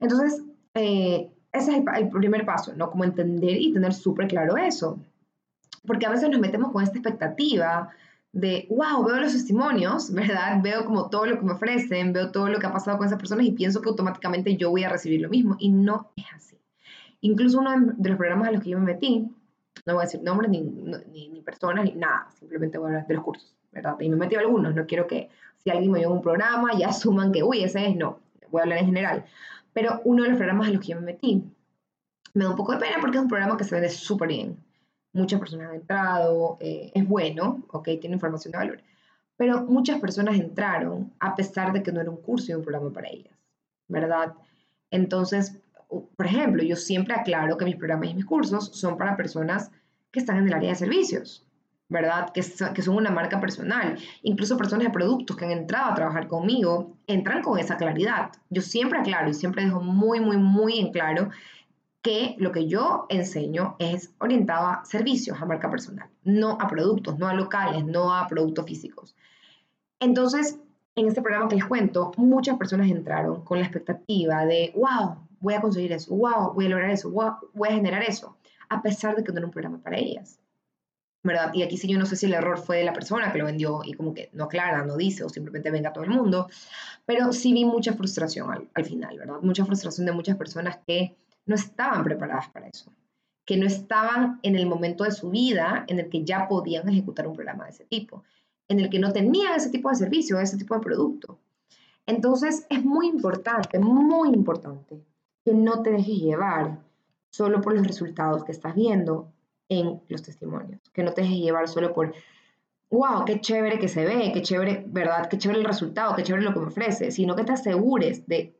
Entonces, 0.00 0.42
eh, 0.74 1.30
ese 1.52 1.70
es 1.70 1.78
el, 1.78 1.84
el, 1.96 2.08
primer 2.08 2.44
paso, 2.44 2.74
¿no? 2.74 2.90
Como 2.90 3.04
entender 3.04 3.60
y 3.60 3.72
tener 3.72 3.92
súper 3.94 4.28
claro 4.28 4.56
eso. 4.56 4.98
Porque 5.86 6.06
a 6.06 6.10
veces 6.10 6.28
nos 6.28 6.40
metemos 6.40 6.72
con 6.72 6.82
esta 6.82 6.98
expectativa 6.98 7.90
de, 8.32 8.66
wow, 8.68 9.04
veo 9.04 9.20
los 9.20 9.32
testimonios, 9.32 10.12
¿verdad? 10.12 10.60
Veo 10.62 10.84
como 10.84 11.08
todo 11.08 11.26
lo 11.26 11.38
que 11.38 11.44
me 11.44 11.52
ofrecen, 11.52 12.12
veo 12.12 12.32
todo 12.32 12.48
lo 12.48 12.58
que 12.58 12.66
ha 12.66 12.72
pasado 12.72 12.98
con 12.98 13.06
esas 13.06 13.18
personas 13.18 13.46
y 13.46 13.52
pienso 13.52 13.80
que 13.80 13.88
automáticamente 13.88 14.56
yo 14.56 14.70
voy 14.70 14.84
a 14.84 14.88
recibir 14.88 15.20
lo 15.20 15.28
mismo. 15.28 15.56
Y 15.58 15.70
no 15.70 16.10
es 16.16 16.26
así. 16.34 16.58
Incluso 17.20 17.60
uno 17.60 17.70
de 17.96 18.08
los 18.08 18.18
programas 18.18 18.48
a 18.48 18.52
los 18.52 18.62
que 18.62 18.70
yo 18.70 18.78
me 18.78 18.92
metí, 18.92 19.30
no 19.86 19.94
voy 19.94 20.02
a 20.02 20.06
decir 20.06 20.22
nombres 20.22 20.50
ni, 20.50 20.60
ni, 20.60 21.28
ni, 21.28 21.40
personas 21.42 21.84
ni 21.84 21.92
nada, 21.92 22.28
simplemente 22.38 22.78
voy 22.78 22.86
a 22.86 22.88
hablar 22.88 23.06
de 23.06 23.14
los 23.14 23.24
cursos, 23.24 23.54
¿verdad? 23.72 23.98
Y 24.00 24.08
me 24.08 24.16
metí 24.16 24.34
a 24.34 24.40
algunos, 24.40 24.74
no 24.74 24.86
quiero 24.86 25.06
que 25.06 25.30
si 25.56 25.70
alguien 25.70 25.90
me 25.90 26.00
dio 26.00 26.10
un 26.10 26.22
programa 26.22 26.76
ya 26.76 26.88
asuman 26.88 27.32
que, 27.32 27.42
uy, 27.42 27.62
ese 27.62 27.86
es, 27.86 27.96
no, 27.96 28.18
voy 28.50 28.60
a 28.60 28.62
hablar 28.64 28.78
en 28.78 28.86
general. 28.86 29.24
Pero 29.74 30.00
uno 30.04 30.22
de 30.22 30.30
los 30.30 30.38
programas 30.38 30.68
a 30.68 30.70
los 30.70 30.84
que 30.84 30.94
me 30.94 31.02
metí, 31.02 31.44
me 32.32 32.44
da 32.44 32.50
un 32.50 32.56
poco 32.56 32.72
de 32.72 32.78
pena 32.78 32.96
porque 33.00 33.18
es 33.18 33.22
un 33.22 33.28
programa 33.28 33.56
que 33.56 33.64
se 33.64 33.74
vende 33.74 33.90
súper 33.90 34.28
bien. 34.28 34.56
Muchas 35.12 35.38
personas 35.38 35.68
han 35.68 35.74
entrado, 35.76 36.56
eh, 36.60 36.90
es 36.94 37.06
bueno, 37.06 37.62
ok, 37.70 37.84
tiene 38.00 38.14
información 38.14 38.52
de 38.52 38.58
valor. 38.58 38.82
Pero 39.36 39.62
muchas 39.62 40.00
personas 40.00 40.38
entraron 40.38 41.12
a 41.18 41.34
pesar 41.34 41.72
de 41.72 41.82
que 41.82 41.92
no 41.92 42.00
era 42.00 42.10
un 42.10 42.22
curso 42.22 42.50
y 42.50 42.54
un 42.54 42.62
programa 42.62 42.92
para 42.92 43.08
ellas, 43.08 43.34
¿verdad? 43.88 44.32
Entonces, 44.90 45.60
por 45.88 46.26
ejemplo, 46.26 46.62
yo 46.62 46.76
siempre 46.76 47.14
aclaro 47.14 47.56
que 47.56 47.64
mis 47.64 47.76
programas 47.76 48.10
y 48.10 48.14
mis 48.14 48.24
cursos 48.24 48.70
son 48.72 48.96
para 48.96 49.16
personas 49.16 49.70
que 50.10 50.20
están 50.20 50.38
en 50.38 50.46
el 50.46 50.54
área 50.54 50.70
de 50.70 50.76
servicios, 50.76 51.43
¿verdad? 51.88 52.32
Que, 52.32 52.42
son 52.42 52.96
una 52.96 53.10
marca 53.10 53.40
personal. 53.40 53.98
Incluso 54.22 54.56
personas 54.56 54.86
de 54.86 54.92
productos 54.92 55.36
que 55.36 55.44
han 55.44 55.50
entrado 55.50 55.90
a 55.90 55.94
trabajar 55.94 56.28
conmigo 56.28 56.96
entran 57.06 57.42
con 57.42 57.58
esa 57.58 57.76
claridad. 57.76 58.32
Yo 58.50 58.62
siempre 58.62 58.98
aclaro 58.98 59.30
y 59.30 59.34
siempre 59.34 59.64
dejo 59.64 59.80
muy, 59.80 60.20
muy, 60.20 60.36
muy 60.36 60.78
en 60.78 60.92
claro 60.92 61.30
que 62.02 62.36
lo 62.38 62.52
que 62.52 62.66
yo 62.68 63.06
enseño 63.08 63.76
es 63.78 64.12
orientado 64.18 64.66
a 64.66 64.84
servicios, 64.84 65.40
a 65.40 65.46
marca 65.46 65.70
personal, 65.70 66.08
no 66.22 66.58
a 66.60 66.68
productos, 66.68 67.18
no 67.18 67.28
a 67.28 67.34
locales, 67.34 67.84
no 67.84 68.14
a 68.14 68.28
productos 68.28 68.66
físicos. 68.66 69.16
Entonces, 70.00 70.58
en 70.96 71.08
este 71.08 71.22
programa 71.22 71.48
que 71.48 71.56
les 71.56 71.64
cuento, 71.64 72.12
muchas 72.18 72.58
personas 72.58 72.90
entraron 72.90 73.42
con 73.42 73.58
la 73.58 73.64
expectativa 73.64 74.44
de, 74.44 74.72
wow, 74.76 75.16
voy 75.40 75.54
a 75.54 75.62
conseguir 75.62 75.92
eso, 75.92 76.14
wow, 76.14 76.52
voy 76.52 76.66
a 76.66 76.68
lograr 76.68 76.90
eso, 76.90 77.10
wow, 77.10 77.36
voy 77.54 77.70
a 77.70 77.72
generar 77.72 78.02
eso, 78.02 78.36
a 78.68 78.82
pesar 78.82 79.16
de 79.16 79.24
que 79.24 79.32
no 79.32 79.38
era 79.38 79.46
un 79.46 79.52
programa 79.52 79.78
para 79.78 79.96
ellas. 79.96 80.38
¿Verdad? 81.24 81.52
Y 81.54 81.62
aquí 81.62 81.78
sí 81.78 81.88
yo 81.88 81.98
no 81.98 82.06
sé 82.06 82.16
si 82.16 82.26
el 82.26 82.34
error 82.34 82.58
fue 82.58 82.78
de 82.78 82.84
la 82.84 82.92
persona 82.92 83.32
que 83.32 83.38
lo 83.38 83.46
vendió 83.46 83.80
y 83.82 83.94
como 83.94 84.12
que 84.14 84.28
no 84.34 84.44
aclara, 84.44 84.84
no 84.84 84.96
dice 84.96 85.24
o 85.24 85.28
simplemente 85.28 85.70
venga 85.70 85.92
todo 85.92 86.04
el 86.04 86.10
mundo, 86.10 86.48
pero 87.06 87.32
sí 87.32 87.52
vi 87.54 87.64
mucha 87.64 87.94
frustración 87.94 88.52
al, 88.52 88.68
al 88.74 88.84
final, 88.84 89.18
¿verdad? 89.18 89.40
Mucha 89.40 89.64
frustración 89.64 90.04
de 90.06 90.12
muchas 90.12 90.36
personas 90.36 90.78
que 90.86 91.16
no 91.46 91.54
estaban 91.54 92.04
preparadas 92.04 92.48
para 92.50 92.68
eso, 92.68 92.92
que 93.44 93.56
no 93.56 93.66
estaban 93.66 94.38
en 94.42 94.54
el 94.56 94.66
momento 94.66 95.04
de 95.04 95.12
su 95.12 95.30
vida 95.30 95.84
en 95.88 95.98
el 95.98 96.08
que 96.08 96.24
ya 96.24 96.46
podían 96.46 96.88
ejecutar 96.88 97.26
un 97.26 97.34
programa 97.34 97.64
de 97.64 97.70
ese 97.70 97.84
tipo, 97.86 98.22
en 98.68 98.80
el 98.80 98.90
que 98.90 98.98
no 98.98 99.12
tenían 99.12 99.54
ese 99.54 99.70
tipo 99.70 99.88
de 99.90 99.96
servicio, 99.96 100.38
ese 100.38 100.56
tipo 100.56 100.74
de 100.74 100.80
producto. 100.80 101.38
Entonces 102.06 102.66
es 102.68 102.84
muy 102.84 103.08
importante, 103.08 103.78
muy 103.78 104.28
importante 104.28 105.02
que 105.44 105.52
no 105.52 105.82
te 105.82 105.90
dejes 105.90 106.18
llevar 106.18 106.80
solo 107.30 107.60
por 107.60 107.74
los 107.74 107.86
resultados 107.86 108.44
que 108.44 108.52
estás 108.52 108.74
viendo 108.74 109.32
en 109.68 110.00
los 110.08 110.22
testimonios, 110.22 110.80
que 110.92 111.02
no 111.02 111.12
te 111.12 111.22
dejes 111.22 111.38
llevar 111.38 111.68
solo 111.68 111.92
por, 111.92 112.14
wow, 112.90 113.24
qué 113.24 113.40
chévere 113.40 113.78
que 113.78 113.88
se 113.88 114.04
ve, 114.04 114.30
qué 114.32 114.42
chévere, 114.42 114.84
¿verdad? 114.86 115.28
Qué 115.28 115.38
chévere 115.38 115.60
el 115.60 115.66
resultado, 115.66 116.14
qué 116.14 116.22
chévere 116.22 116.44
lo 116.44 116.52
que 116.52 116.60
me 116.60 116.66
ofrece, 116.66 117.10
sino 117.10 117.34
que 117.34 117.44
te 117.44 117.52
asegures 117.52 118.26
de 118.26 118.54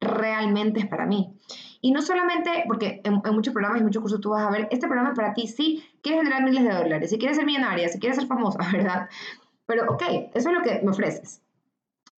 realmente 0.00 0.80
es 0.80 0.86
para 0.86 1.06
mí. 1.06 1.34
Y 1.80 1.92
no 1.92 2.02
solamente, 2.02 2.64
porque 2.66 3.00
en, 3.04 3.20
muchos 3.34 3.52
programas 3.52 3.80
y 3.80 3.84
muchos 3.84 4.02
cursos 4.02 4.20
tú 4.20 4.30
vas 4.30 4.46
a 4.46 4.50
ver, 4.50 4.68
este 4.70 4.86
programa 4.86 5.10
es 5.10 5.16
para 5.16 5.34
ti, 5.34 5.46
sí, 5.46 5.84
quieres 6.02 6.22
generar 6.22 6.42
miles 6.42 6.64
de 6.64 6.72
dólares, 6.72 7.10
si 7.10 7.18
quieres 7.18 7.36
ser 7.36 7.46
millonaria, 7.46 7.88
si 7.88 7.98
quieres 7.98 8.18
ser 8.18 8.26
famosa, 8.26 8.58
¿verdad? 8.72 9.08
Pero, 9.66 9.92
ok, 9.92 10.02
eso 10.34 10.50
es 10.50 10.54
lo 10.54 10.62
que 10.62 10.80
me 10.82 10.90
ofreces. 10.90 11.42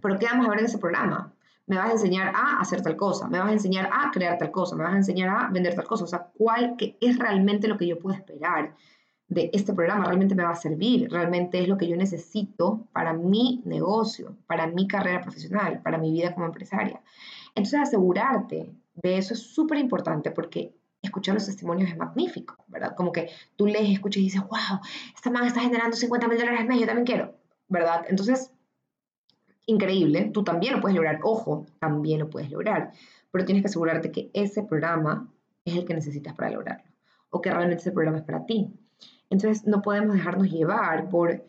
Pero 0.02 0.20
¿qué 0.20 0.26
vamos 0.26 0.46
a 0.46 0.50
ver 0.50 0.60
en 0.60 0.66
ese 0.66 0.78
programa? 0.78 1.34
Me 1.68 1.78
vas 1.78 1.90
a 1.90 1.92
enseñar 1.94 2.34
a 2.36 2.60
hacer 2.60 2.82
tal 2.82 2.96
cosa, 2.96 3.28
me 3.28 3.40
vas 3.40 3.50
a 3.50 3.54
enseñar 3.54 3.90
a 3.92 4.10
crear 4.12 4.38
tal 4.38 4.52
cosa, 4.52 4.76
me 4.76 4.84
vas 4.84 4.94
a 4.94 4.98
enseñar 4.98 5.30
a 5.30 5.50
vender 5.50 5.76
tal 5.76 5.86
cosa. 5.86 6.06
O 6.06 6.08
sea, 6.08 6.28
¿cuál 6.38 6.76
que 6.78 6.98
es 7.02 7.20
realmente 7.20 7.68
lo 7.68 7.78
que 7.78 7.88
yo 7.88 8.00
puedo 8.00 8.16
esperar 8.16 8.74
de 9.28 9.50
este 9.54 9.74
programa? 9.74 10.06
¿Realmente 10.06 10.34
me 10.34 10.44
va 10.44 10.52
a 10.52 10.56
servir? 10.56 11.10
¿Realmente 11.12 11.62
es 11.62 11.68
lo 11.68 11.78
que 11.78 11.88
yo 11.88 11.98
necesito 11.98 12.88
para 12.94 13.14
mi 13.14 13.62
negocio, 13.66 14.38
para 14.48 14.68
mi 14.68 14.88
carrera 14.88 15.22
profesional, 15.22 15.82
para 15.84 15.98
mi 15.98 16.12
vida 16.12 16.34
como 16.34 16.46
empresaria? 16.46 17.02
Entonces, 17.54 17.82
asegurarte 17.82 18.74
de 18.96 19.18
eso 19.18 19.34
es 19.34 19.42
súper 19.42 19.78
importante 19.78 20.32
porque 20.32 20.74
escuchar 21.02 21.36
los 21.36 21.46
testimonios 21.46 21.90
es 21.90 21.98
magnífico, 21.98 22.56
¿verdad? 22.68 22.96
Como 22.96 23.12
que 23.12 23.30
tú 23.56 23.68
lees, 23.68 23.90
escuchas 23.90 24.22
y 24.22 24.26
dices, 24.26 24.42
wow, 24.42 24.80
esta 25.16 25.30
man 25.30 25.46
está 25.46 25.62
generando 25.62 25.96
50 25.96 26.28
mil 26.28 26.38
dólares 26.38 26.62
al 26.62 26.68
mes, 26.68 26.80
yo 26.80 26.86
también 26.86 27.06
quiero, 27.06 27.36
¿verdad? 27.68 28.06
Entonces, 28.10 28.52
increíble, 29.68 30.32
tú 30.34 30.44
también 30.44 30.74
lo 30.74 30.82
puedes 30.82 30.96
lograr, 30.96 31.20
ojo, 31.24 31.68
también 31.80 32.20
lo 32.20 32.30
puedes 32.30 32.50
lograr, 32.50 32.92
pero 33.32 33.46
tienes 33.46 33.62
que 33.62 33.68
asegurarte 33.68 34.12
que 34.12 34.32
ese 34.34 34.64
programa 34.64 35.32
es 35.64 35.76
el 35.76 35.86
que 35.86 35.94
necesitas 35.94 36.34
para 36.34 36.50
lograrlo, 36.50 36.90
o 37.30 37.42
que 37.42 37.52
realmente 37.52 37.82
ese 37.82 37.92
programa 37.92 38.18
es 38.18 38.24
para 38.24 38.46
ti. 38.46 38.74
Entonces, 39.30 39.68
no 39.68 39.82
podemos 39.82 40.16
dejarnos 40.16 40.50
llevar 40.50 41.10
por, 41.10 41.44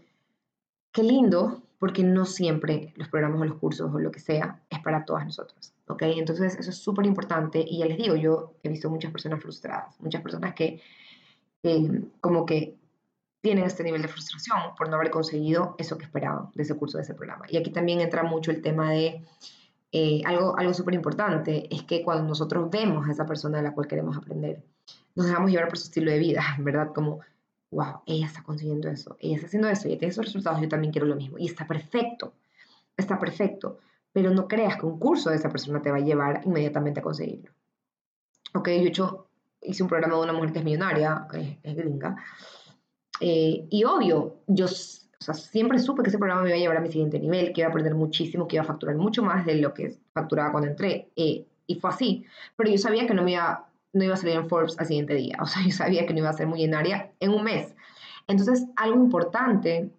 qué 0.93 1.03
lindo, 1.03 1.63
porque 1.79 2.03
no 2.03 2.25
siempre 2.27 2.93
los 2.97 3.09
programas 3.09 3.41
o 3.41 3.45
los 3.45 3.59
cursos 3.59 3.95
o 3.95 3.99
lo 3.99 4.11
que 4.11 4.19
sea 4.19 4.61
es 4.69 4.81
para 4.81 5.05
todas 5.05 5.25
nosotras. 5.25 5.73
¿ok? 5.87 6.03
Entonces 6.03 6.57
eso 6.59 6.71
es 6.71 6.77
súper 6.77 7.07
importante 7.07 7.65
y 7.67 7.79
ya 7.79 7.87
les 7.87 7.97
digo, 7.97 8.17
yo 8.17 8.55
he 8.63 8.69
visto 8.69 8.91
muchas 8.91 9.13
personas 9.13 9.41
frustradas, 9.41 9.99
muchas 10.01 10.23
personas 10.23 10.55
que 10.55 10.81
como 12.21 12.47
que 12.47 12.77
tienen 13.41 13.65
este 13.65 13.85
nivel 13.85 14.03
de 14.03 14.09
frustración 14.09 14.75
por 14.77 14.89
no 14.89 14.97
haber 14.97 15.11
conseguido 15.11 15.75
eso 15.79 15.97
que 15.97 16.05
esperaban 16.05 16.51
de 16.55 16.63
ese 16.63 16.75
curso, 16.75 16.99
de 16.99 17.05
ese 17.05 17.15
programa. 17.15 17.47
Y 17.49 17.57
aquí 17.57 17.71
también 17.71 18.01
entra 18.01 18.23
mucho 18.23 18.51
el 18.51 18.63
tema 18.63 18.91
de 18.91 19.25
eh, 19.93 20.23
algo, 20.27 20.59
algo 20.59 20.75
súper 20.75 20.95
importante, 20.95 21.73
es 21.75 21.83
que 21.85 22.03
cuando 22.03 22.25
nosotros 22.25 22.71
vemos 22.71 23.09
a 23.09 23.13
esa 23.13 23.27
persona 23.27 23.59
de 23.59 23.65
la 23.65 23.73
cual 23.73 23.87
queremos 23.87 24.17
aprender, 24.17 24.63
nos 25.15 25.27
dejamos 25.27 25.51
llevar 25.51 25.69
por 25.69 25.79
su 25.79 25.85
estilo 25.85 26.11
de 26.11 26.19
vida, 26.19 26.43
¿verdad? 26.59 26.93
Como 26.95 27.21
wow, 27.71 28.01
ella 28.07 28.27
está 28.27 28.43
consiguiendo 28.43 28.89
eso, 28.89 29.17
ella 29.21 29.37
está 29.37 29.47
haciendo 29.47 29.69
eso, 29.69 29.89
ella 29.89 29.99
tiene 29.99 30.11
esos 30.11 30.25
resultados, 30.25 30.61
yo 30.61 30.69
también 30.69 30.93
quiero 30.93 31.07
lo 31.07 31.17
mismo. 31.17 31.39
Y 31.39 31.47
está 31.47 31.67
perfecto, 31.67 32.33
está 32.97 33.19
perfecto, 33.19 33.79
pero 34.13 34.31
no 34.31 34.49
creas 34.49 34.77
que 34.77 34.87
un 34.87 34.99
curso 34.99 35.31
de 35.31 35.37
esa 35.37 35.51
persona 35.51 35.83
te 35.83 35.91
va 35.91 35.99
a 35.99 36.01
llevar 36.01 36.43
inmediatamente 36.45 37.01
a 37.01 37.03
conseguirlo. 37.03 37.53
Ok, 38.55 38.69
yo 38.69 38.87
hecho, 38.87 39.27
hice 39.61 39.83
un 39.83 39.89
programa 39.89 40.17
de 40.17 40.23
una 40.23 40.33
mujer 40.33 40.53
que 40.53 40.59
es 40.61 40.65
millonaria, 40.65 41.29
es, 41.35 41.59
es 41.63 41.77
gringa, 41.77 42.17
eh, 43.21 43.67
y 43.69 43.85
obvio, 43.85 44.37
yo 44.47 44.67
o 44.67 45.25
sea, 45.25 45.35
siempre 45.35 45.79
supe 45.79 46.03
que 46.03 46.11
ese 46.11 46.19
programa 46.19 46.43
me 46.43 46.49
iba 46.51 46.57
a 46.57 46.61
llevar 46.61 46.77
a 46.77 46.81
mi 46.81 46.91
siguiente 46.91 47.19
nivel, 47.19 47.53
que 47.53 47.63
iba 47.63 47.69
a 47.69 47.71
aprender 47.71 47.95
muchísimo, 47.95 48.47
que 48.47 48.57
iba 48.57 48.63
a 48.63 48.67
facturar 48.67 48.97
mucho 48.97 49.23
más 49.23 49.45
de 49.45 49.57
lo 49.57 49.75
que 49.75 49.97
facturaba 50.13 50.53
cuando 50.53 50.71
entré. 50.71 51.11
Eh, 51.17 51.45
y 51.67 51.75
fue 51.75 51.91
así. 51.91 52.25
Pero 52.57 52.71
yo 52.71 52.79
sabía 52.79 53.07
que 53.07 53.15
no 53.15 53.23
me 53.23 53.33
iba 53.33 53.69
no 53.93 54.05
iba 54.05 54.15
a 54.15 54.17
salir 54.17 54.37
en 54.37 54.49
Forbes 54.49 54.79
al 54.79 54.87
siguiente 54.87 55.15
día. 55.15 55.37
O 55.43 55.47
sea, 55.47 55.63
yo 55.63 55.73
sabía 55.73 56.07
que 56.07 56.13
no 56.13 56.21
iba 56.21 56.31
a 56.31 56.35
ser 56.35 56.47
millonaria 56.47 57.13
en 57.21 57.33
un 57.33 57.45
mes. 57.45 57.75
Entonces, 58.27 58.67
algo 58.77 58.97
importante 58.97 59.91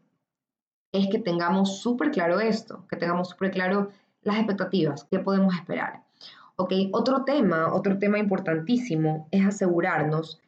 es 0.91 1.07
que 1.09 1.19
tengamos 1.19 1.81
súper 1.81 2.11
claro 2.11 2.39
esto, 2.39 2.85
que 2.88 2.95
tengamos 2.95 3.29
súper 3.29 3.51
claro 3.51 3.91
las 4.21 4.38
expectativas, 4.38 5.05
qué 5.05 5.19
podemos 5.19 5.55
esperar. 5.55 6.03
Ok, 6.55 6.73
otro 6.91 7.23
tema, 7.23 7.73
otro 7.73 7.97
tema 7.99 8.19
importantísimo 8.19 9.27
es 9.31 9.45
asegurarnos 9.45 10.41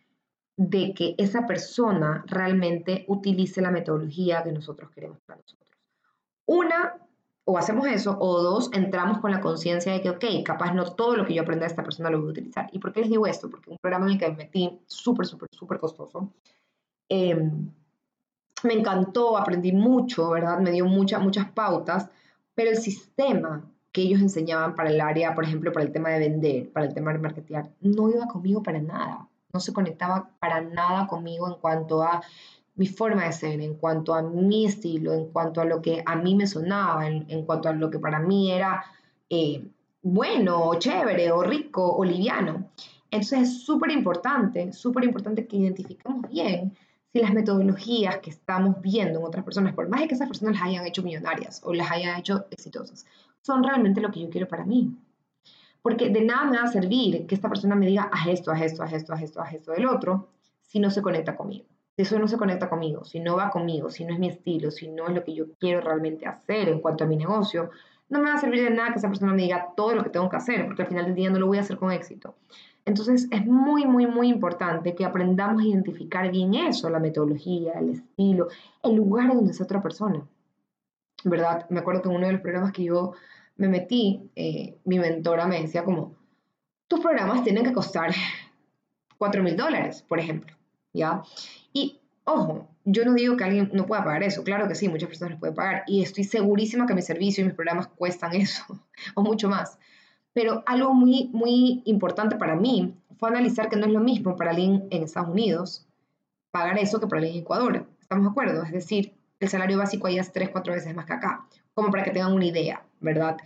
de 0.58 0.93
que 0.93 1.15
esa 1.17 1.46
persona 1.46 2.24
realmente 2.27 3.05
utilice 3.08 3.62
la 3.62 3.72
metodología 3.72 4.43
que 4.43 4.51
nosotros 4.51 4.91
queremos 4.91 5.20
para 5.25 5.39
nosotros. 5.39 5.70
Una, 6.46 6.96
o 7.46 7.58
hacemos 7.58 7.88
eso, 7.88 8.17
o 8.20 8.41
dos, 8.41 8.70
entramos 8.74 9.20
con 9.20 9.31
la 9.31 9.41
conciencia 9.41 9.93
de 9.93 10.01
que, 10.01 10.10
ok, 10.10 10.25
capaz 10.46 10.74
no 10.74 10.93
todo 10.93 11.15
lo 11.15 11.25
que 11.25 11.34
yo 11.34 11.41
aprenda 11.41 11.65
de 11.65 11.72
esta 11.72 11.84
persona 11.84 12.10
lo 12.10 12.20
voy 12.20 12.27
a 12.27 12.31
utilizar. 12.31 12.70
¿Y 12.72 12.79
por 12.79 12.91
qué 12.93 13.01
les 13.01 13.10
digo 13.10 13.25
esto? 13.25 13.50
Porque 13.50 13.72
un 13.72 13.77
programa 13.81 14.05
en 14.05 14.13
el 14.13 14.20
que 14.20 14.29
me 14.29 14.38
metí 14.38 14.79
súper, 14.86 15.25
súper, 15.25 15.48
súper 15.51 15.79
costoso. 15.79 16.31
Em, 17.10 17.72
me 18.63 18.74
encantó, 18.74 19.38
aprendí 19.38 19.72
mucho, 19.72 20.29
¿verdad? 20.29 20.60
Me 20.60 20.72
dio 20.72 20.86
muchas, 20.86 21.22
muchas 21.22 21.50
pautas, 21.51 22.10
pero 22.53 22.70
el 22.70 22.77
sistema 22.77 23.72
que 23.91 24.01
ellos 24.01 24.22
enseñaban 24.22 24.75
para 24.75 24.89
el 24.89 25.01
área, 25.01 25.34
por 25.36 25.43
ejemplo, 25.43 25.72
para 25.72 25.86
el 25.86 25.91
tema 25.91 26.10
de 26.10 26.20
vender, 26.20 26.72
para 26.72 26.86
el 26.86 26.93
tema 26.93 27.12
de 27.12 27.20
marketear, 27.20 27.72
no 27.81 28.10
iba 28.10 28.27
conmigo 28.27 28.63
para 28.63 28.79
nada. 28.79 29.27
No 29.53 29.60
se 29.60 29.74
conectaba 29.74 30.29
para 30.39 30.62
nada 30.62 31.08
conmigo 31.08 31.48
en 31.48 31.55
cuanto 31.55 32.03
a 32.03 32.22
mi 32.75 32.88
forma 32.88 33.25
de 33.25 33.34
ser, 33.34 33.62
en 33.62 33.75
cuanto 33.75 34.13
a 34.13 34.22
mi 34.22 34.65
estilo, 34.65 35.13
en 35.13 35.27
cuanto 35.27 35.62
a 35.62 35.65
lo 35.65 35.81
que 35.81 36.03
a 36.05 36.15
mí 36.15 36.36
me 36.36 36.48
sonaba, 36.48 37.08
en, 37.08 37.46
cuanto 37.46 37.70
a 37.70 37.74
lo 37.74 37.89
que 37.89 38.00
para 38.00 38.20
mí 38.20 38.51
era 38.51 38.84
eh, 39.29 39.63
bueno, 40.01 40.67
o 40.67 40.75
chévere, 40.75 41.31
o 41.31 41.43
rico, 41.43 41.96
o 41.96 42.03
liviano. 42.03 42.70
Entonces 43.12 43.41
es 43.41 43.63
súper 43.65 43.91
importante, 43.91 44.72
súper 44.74 45.03
importante 45.03 45.46
que 45.46 45.58
identifiquemos 45.58 46.29
bien 46.29 46.75
si 47.12 47.20
las 47.20 47.34
metodologías 47.34 48.20
que 48.20 48.29
estamos 48.29 48.81
viendo 48.81 49.20
en 49.20 49.25
otras 49.25 49.43
personas, 49.43 49.74
por 49.74 49.89
más 49.89 50.01
de 50.01 50.08
que 50.08 50.15
esas 50.15 50.27
personas 50.27 50.53
las 50.53 50.63
hayan 50.63 50.86
hecho 50.86 51.03
millonarias 51.03 51.62
o 51.65 51.74
las 51.74 51.91
hayan 51.91 52.17
hecho 52.17 52.46
exitosas, 52.51 53.05
son 53.41 53.63
realmente 53.63 54.00
lo 54.00 54.12
que 54.12 54.22
yo 54.22 54.29
quiero 54.29 54.48
para 54.48 54.63
mí. 54.63 54.96
Porque 55.81 56.09
de 56.09 56.21
nada 56.21 56.45
me 56.45 56.57
va 56.57 56.63
a 56.63 56.71
servir 56.71 57.25
que 57.25 57.35
esta 57.35 57.50
persona 57.50 57.75
me 57.75 57.88
diga, 57.88 58.09
haz 58.11 58.27
esto, 58.27 58.51
haz 58.51 58.61
esto, 58.61 58.83
haz 58.83 58.93
esto, 58.93 59.13
haz 59.13 59.23
esto, 59.23 59.41
haz 59.41 59.53
esto 59.53 59.71
del 59.71 59.88
otro, 59.88 60.29
si 60.61 60.79
no 60.79 60.89
se 60.89 61.01
conecta 61.01 61.35
conmigo 61.35 61.65
si 61.95 62.03
eso 62.03 62.19
no 62.19 62.27
se 62.27 62.38
conecta 62.38 62.69
conmigo, 62.69 63.03
si 63.03 63.19
no 63.19 63.35
va 63.35 63.50
conmigo, 63.50 63.89
si 63.89 64.05
no 64.05 64.13
es 64.13 64.19
mi 64.19 64.29
estilo, 64.29 64.71
si 64.71 64.88
no 64.88 65.07
es 65.07 65.13
lo 65.13 65.23
que 65.23 65.33
yo 65.33 65.45
quiero 65.59 65.81
realmente 65.81 66.25
hacer 66.25 66.69
en 66.69 66.79
cuanto 66.79 67.03
a 67.03 67.07
mi 67.07 67.17
negocio, 67.17 67.69
no 68.09 68.19
me 68.19 68.29
va 68.29 68.35
a 68.35 68.39
servir 68.39 68.63
de 68.63 68.69
nada 68.69 68.91
que 68.91 69.00
esa 69.00 69.07
persona 69.07 69.33
me 69.33 69.41
diga 69.41 69.73
todo 69.75 69.95
lo 69.95 70.03
que 70.03 70.09
tengo 70.09 70.29
que 70.29 70.38
hacer, 70.38 70.65
porque 70.65 70.83
al 70.83 70.88
final 70.88 71.05
del 71.05 71.15
día 71.15 71.29
no 71.29 71.39
lo 71.39 71.47
voy 71.47 71.57
a 71.57 71.61
hacer 71.61 71.77
con 71.77 71.91
éxito. 71.91 72.35
Entonces 72.85 73.27
es 73.29 73.45
muy, 73.45 73.85
muy, 73.85 74.07
muy 74.07 74.27
importante 74.27 74.95
que 74.95 75.05
aprendamos 75.05 75.61
a 75.61 75.65
identificar 75.65 76.29
bien 76.31 76.55
eso, 76.55 76.89
la 76.89 77.00
metodología, 77.00 77.73
el 77.73 77.89
estilo, 77.89 78.47
el 78.83 78.95
lugar 78.95 79.33
donde 79.33 79.51
es 79.51 79.61
otra 79.61 79.81
persona. 79.81 80.25
¿Verdad? 81.23 81.67
Me 81.69 81.79
acuerdo 81.79 82.01
que 82.01 82.09
en 82.09 82.15
uno 82.15 82.25
de 82.25 82.33
los 82.33 82.41
programas 82.41 82.71
que 82.71 82.85
yo 82.85 83.13
me 83.58 83.67
metí, 83.67 84.29
eh, 84.36 84.77
mi 84.86 85.00
mentora 85.00 85.48
me 85.48 85.62
decía 85.62 85.84
como, 85.84 86.15
tus 86.88 87.00
programas 87.00 87.43
tienen 87.43 87.63
que 87.63 87.74
costar 87.74 88.13
4 89.17 89.43
mil 89.43 89.55
dólares, 89.55 90.03
por 90.08 90.20
ejemplo. 90.20 90.55
¿ya? 90.93 91.24
Y 91.74 92.00
ojo, 92.24 92.67
yo 92.86 93.05
no 93.05 93.13
digo 93.13 93.38
que 93.38 93.43
alguien 93.43 93.70
no 93.74 93.86
pueda 93.86 94.03
pagar 94.03 94.24
eso, 94.24 94.43
claro 94.43 94.67
que 94.67 94.75
sí, 94.75 94.89
muchas 94.89 95.10
personas 95.10 95.39
pueden 95.39 95.55
pagar 95.55 95.84
y 95.88 96.01
estoy 96.01 96.24
segurísima 96.24 96.86
que 96.86 96.93
mi 96.93 97.01
servicio 97.01 97.41
y 97.43 97.48
mis 97.48 97.55
programas 97.55 97.88
cuestan 97.88 98.34
eso 98.36 98.63
o 99.15 99.22
mucho 99.22 99.50
más. 99.50 99.77
Pero 100.34 100.63
algo 100.65 100.93
muy, 100.93 101.29
muy 101.34 101.81
importante 101.86 102.38
para 102.38 102.55
mí 102.55 102.96
fue 103.17 103.29
analizar 103.29 103.70
que 103.70 103.75
no 103.75 103.86
es 103.86 103.91
lo 103.91 104.00
mismo 104.00 104.36
para 104.36 104.51
alguien 104.51 104.88
en 104.89 105.03
Estados 105.03 105.29
Unidos 105.29 105.88
pagar 106.51 106.77
eso 106.79 107.00
que 107.00 107.08
para 107.08 107.20
alguien 107.20 107.38
en 107.38 107.41
Ecuador. 107.41 107.88
¿Estamos 108.01 108.25
de 108.25 108.31
acuerdo? 108.31 108.63
Es 108.63 108.72
decir, 108.72 109.13
el 109.39 109.50
salario 109.50 109.77
básico 109.77 110.08
allá 110.08 110.22
es 110.22 110.31
tres, 110.31 110.50
cuatro 110.50 110.74
veces 110.74 110.96
más 110.96 111.05
que 111.05 111.13
acá, 111.13 111.48
como 111.74 111.91
para 111.91 112.03
que 112.03 112.12
tengan 112.12 112.34
una 112.34 112.46
idea, 112.46 112.84
¿verdad? 113.01 113.38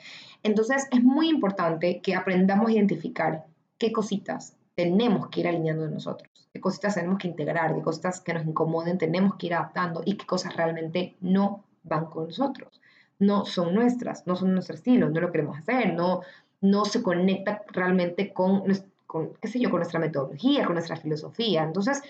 Entonces 0.43 0.87
es 0.91 1.03
muy 1.03 1.29
importante 1.29 2.01
que 2.01 2.15
aprendamos 2.15 2.69
a 2.69 2.73
identificar 2.73 3.45
qué 3.77 3.91
cositas 3.91 4.55
tenemos 4.75 5.29
que 5.29 5.39
ir 5.39 5.47
alineando 5.47 5.89
nosotros 5.89 6.29
qué 6.55 6.61
cositas 6.61 6.95
tenemos 6.95 7.19
que 7.19 7.27
integrar, 7.27 7.75
qué 7.75 7.81
cosas 7.81 8.21
que 8.21 8.33
nos 8.33 8.45
incomoden 8.45 8.97
tenemos 8.97 9.35
que 9.35 9.47
ir 9.47 9.55
adaptando 9.55 10.01
y 10.05 10.15
qué 10.15 10.25
cosas 10.25 10.55
realmente 10.55 11.17
no 11.19 11.65
van 11.83 12.05
con 12.05 12.27
nosotros, 12.27 12.81
no 13.19 13.45
son 13.45 13.75
nuestras, 13.75 14.25
no 14.25 14.37
son 14.37 14.53
nuestro 14.53 14.75
estilo, 14.75 15.09
no 15.09 15.19
lo 15.19 15.33
queremos 15.33 15.57
hacer, 15.57 15.93
no, 15.93 16.21
no 16.61 16.85
se 16.85 17.03
conecta 17.03 17.61
realmente 17.73 18.31
con, 18.31 18.63
con, 19.05 19.33
qué 19.41 19.49
sé 19.49 19.59
yo, 19.59 19.69
con 19.69 19.79
nuestra 19.79 19.99
metodología, 19.99 20.63
con 20.63 20.75
nuestra 20.75 20.95
filosofía. 20.95 21.63
Entonces, 21.63 22.01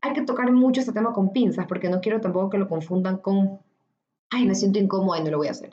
hay 0.00 0.12
que 0.12 0.22
tocar 0.22 0.50
mucho 0.50 0.80
este 0.80 0.92
tema 0.92 1.12
con 1.12 1.32
pinzas 1.32 1.64
porque 1.68 1.88
no 1.88 2.00
quiero 2.00 2.20
tampoco 2.20 2.50
que 2.50 2.58
lo 2.58 2.68
confundan 2.68 3.18
con, 3.18 3.60
ay, 4.30 4.44
me 4.44 4.56
siento 4.56 4.80
incómoda 4.80 5.20
y 5.20 5.22
no 5.22 5.30
lo 5.30 5.38
voy 5.38 5.46
a 5.46 5.52
hacer. 5.52 5.72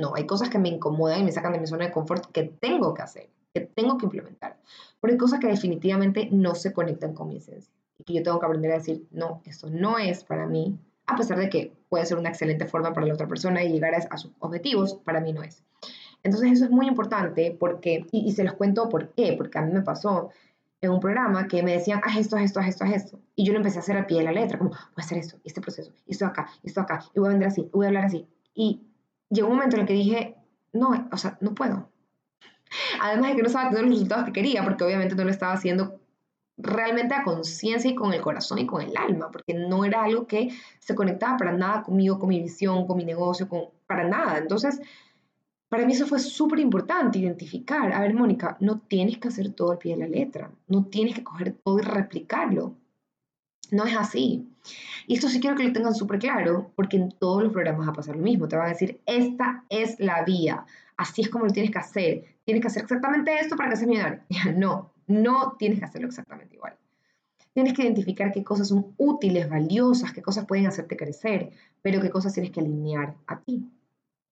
No, 0.00 0.14
hay 0.14 0.26
cosas 0.26 0.48
que 0.48 0.58
me 0.58 0.68
incomodan 0.68 1.20
y 1.20 1.24
me 1.24 1.32
sacan 1.32 1.52
de 1.52 1.60
mi 1.60 1.66
zona 1.66 1.86
de 1.86 1.92
confort 1.92 2.26
que 2.32 2.44
tengo 2.44 2.94
que 2.94 3.02
hacer 3.02 3.28
que 3.52 3.60
tengo 3.60 3.98
que 3.98 4.06
implementar. 4.06 4.56
Pero 5.00 5.12
hay 5.12 5.18
cosas 5.18 5.40
que 5.40 5.48
definitivamente 5.48 6.28
no 6.30 6.54
se 6.54 6.72
conectan 6.72 7.14
con 7.14 7.28
mi 7.28 7.38
esencia 7.38 7.72
y 7.98 8.04
que 8.04 8.14
yo 8.14 8.22
tengo 8.22 8.38
que 8.38 8.46
aprender 8.46 8.72
a 8.72 8.76
decir, 8.76 9.06
no, 9.10 9.42
esto 9.44 9.68
no 9.68 9.98
es 9.98 10.24
para 10.24 10.46
mí, 10.46 10.78
a 11.06 11.16
pesar 11.16 11.38
de 11.38 11.48
que 11.48 11.72
puede 11.88 12.06
ser 12.06 12.18
una 12.18 12.30
excelente 12.30 12.66
forma 12.66 12.92
para 12.92 13.06
la 13.06 13.14
otra 13.14 13.26
persona 13.26 13.62
y 13.62 13.72
llegar 13.72 13.94
a, 13.94 14.16
sus 14.16 14.32
objetivos, 14.38 14.94
para 14.94 15.20
mí 15.20 15.32
no 15.32 15.42
es. 15.42 15.62
Entonces 16.22 16.52
eso 16.52 16.64
es 16.66 16.70
muy 16.70 16.86
importante 16.86 17.56
porque, 17.58 18.06
y, 18.12 18.30
se 18.32 18.44
los 18.44 18.54
cuento 18.54 18.88
por 18.88 19.08
qué, 19.10 19.34
porque 19.36 19.58
a 19.58 19.62
mí 19.62 19.72
me 19.72 19.82
pasó, 19.82 20.30
en 20.82 20.90
un 20.90 21.00
programa 21.00 21.46
que 21.46 21.62
me 21.62 21.72
decían, 21.72 22.00
haz 22.04 22.16
esto, 22.16 22.36
haz 22.36 22.44
esto, 22.44 22.60
haz 22.60 22.68
esto, 22.68 22.84
haz 22.84 22.92
esto. 22.92 23.20
Y 23.36 23.44
yo 23.44 23.52
lo 23.52 23.58
empecé 23.58 23.78
a 23.78 23.80
hacer 23.80 23.98
a 23.98 24.06
pie 24.06 24.18
de 24.18 24.24
la 24.24 24.32
letra, 24.32 24.56
como, 24.56 24.70
voy 24.70 24.78
a 24.96 25.00
hacer 25.02 25.18
esto, 25.18 25.36
este 25.44 25.60
proceso, 25.60 25.92
esto 26.06 26.24
acá, 26.24 26.48
esto 26.62 26.80
acá, 26.80 27.04
y 27.14 27.20
voy 27.20 27.28
a 27.28 27.30
vender 27.32 27.48
así, 27.48 27.68
voy 27.72 27.86
a 27.86 27.88
hablar 27.88 28.04
así. 28.04 28.26
Y 28.54 28.80
llegó 29.30 29.48
un 29.48 29.54
momento 29.54 29.76
en 29.76 29.82
el 29.82 29.88
que 29.88 29.94
dije, 29.94 30.36
no, 30.72 31.08
o 31.10 31.16
sea, 31.16 31.38
no 31.40 31.54
puedo. 31.54 31.88
Además 33.00 33.30
de 33.30 33.36
que 33.36 33.42
no 33.42 33.48
estaba 33.48 33.70
teniendo 33.70 33.88
los 33.88 33.98
resultados 33.98 34.26
que 34.26 34.32
quería, 34.32 34.62
porque 34.62 34.84
obviamente 34.84 35.14
no 35.14 35.24
lo 35.24 35.30
estaba 35.30 35.52
haciendo 35.52 36.00
realmente 36.56 37.14
a 37.14 37.24
conciencia 37.24 37.90
y 37.90 37.94
con 37.94 38.12
el 38.12 38.20
corazón 38.20 38.58
y 38.58 38.66
con 38.66 38.82
el 38.82 38.96
alma, 38.96 39.30
porque 39.30 39.54
no 39.54 39.84
era 39.84 40.04
algo 40.04 40.26
que 40.26 40.50
se 40.78 40.94
conectaba 40.94 41.38
para 41.38 41.52
nada 41.52 41.82
conmigo, 41.82 42.18
con 42.18 42.28
mi 42.28 42.40
visión, 42.40 42.86
con 42.86 42.96
mi 42.96 43.04
negocio, 43.04 43.48
con, 43.48 43.64
para 43.86 44.06
nada. 44.06 44.38
Entonces, 44.38 44.80
para 45.68 45.86
mí 45.86 45.92
eso 45.92 46.06
fue 46.06 46.18
súper 46.18 46.58
importante, 46.58 47.18
identificar, 47.18 47.92
a 47.92 48.00
ver, 48.00 48.12
Mónica, 48.14 48.56
no 48.60 48.80
tienes 48.80 49.18
que 49.18 49.28
hacer 49.28 49.52
todo 49.52 49.72
al 49.72 49.78
pie 49.78 49.96
de 49.96 50.00
la 50.00 50.08
letra, 50.08 50.50
no 50.68 50.86
tienes 50.86 51.14
que 51.14 51.24
coger 51.24 51.52
todo 51.64 51.78
y 51.78 51.82
replicarlo. 51.82 52.74
No 53.70 53.84
es 53.84 53.96
así. 53.96 54.48
Y 55.06 55.14
esto 55.14 55.28
sí 55.28 55.40
quiero 55.40 55.56
que 55.56 55.64
lo 55.64 55.72
tengan 55.72 55.94
súper 55.94 56.18
claro, 56.18 56.72
porque 56.76 56.96
en 56.96 57.10
todos 57.10 57.42
los 57.42 57.52
programas 57.52 57.86
va 57.86 57.92
a 57.92 57.96
pasar 57.96 58.16
lo 58.16 58.22
mismo. 58.22 58.48
Te 58.48 58.56
van 58.56 58.66
a 58.66 58.70
decir, 58.70 59.00
esta 59.06 59.64
es 59.68 59.98
la 59.98 60.22
vía, 60.24 60.64
así 60.96 61.22
es 61.22 61.28
como 61.28 61.46
lo 61.46 61.52
tienes 61.52 61.72
que 61.72 61.78
hacer. 61.78 62.24
Tienes 62.44 62.62
que 62.62 62.68
hacer 62.68 62.82
exactamente 62.82 63.34
esto 63.38 63.56
para 63.56 63.70
que 63.70 63.76
seas 63.76 63.88
millonario. 63.88 64.22
No, 64.56 64.92
no 65.06 65.56
tienes 65.58 65.78
que 65.78 65.84
hacerlo 65.84 66.08
exactamente 66.08 66.54
igual. 66.54 66.76
Tienes 67.52 67.72
que 67.72 67.82
identificar 67.82 68.32
qué 68.32 68.44
cosas 68.44 68.68
son 68.68 68.94
útiles, 68.96 69.48
valiosas, 69.48 70.12
qué 70.12 70.22
cosas 70.22 70.46
pueden 70.46 70.66
hacerte 70.66 70.96
crecer, 70.96 71.50
pero 71.82 72.00
qué 72.00 72.10
cosas 72.10 72.32
tienes 72.32 72.52
que 72.52 72.60
alinear 72.60 73.16
a 73.26 73.40
ti, 73.40 73.68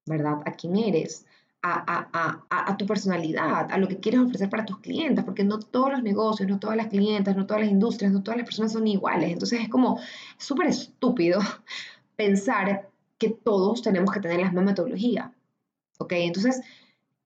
¿verdad? 0.06 0.38
A 0.44 0.52
quién 0.52 0.76
eres, 0.76 1.26
a, 1.62 2.76
tu 2.78 2.86
personalidad, 2.86 3.70
a 3.70 3.78
lo 3.78 3.88
que 3.88 3.98
quieres 3.98 4.20
ofrecer 4.20 4.48
para 4.48 4.64
tus 4.64 4.78
clientes, 4.78 5.24
porque 5.24 5.44
no 5.44 5.58
todos 5.58 5.92
los 5.92 6.02
negocios, 6.02 6.48
no 6.48 6.58
todas 6.58 6.76
las 6.76 6.88
clientas, 6.88 7.36
no 7.36 7.46
todas 7.46 7.62
las 7.62 7.70
industrias, 7.70 8.12
no 8.12 8.22
todas 8.22 8.38
las 8.38 8.46
personas 8.46 8.72
son 8.72 8.86
iguales. 8.86 9.32
Entonces 9.32 9.60
es 9.62 9.68
como 9.68 9.98
súper 10.36 10.68
estúpido 10.68 11.40
pensar 12.16 12.88
que 13.18 13.30
todos 13.30 13.82
tenemos 13.82 14.12
que 14.12 14.20
tener 14.20 14.38
la 14.38 14.46
misma 14.46 14.62
metodología. 14.62 15.32
¿Ok? 15.98 16.12
Entonces, 16.12 16.60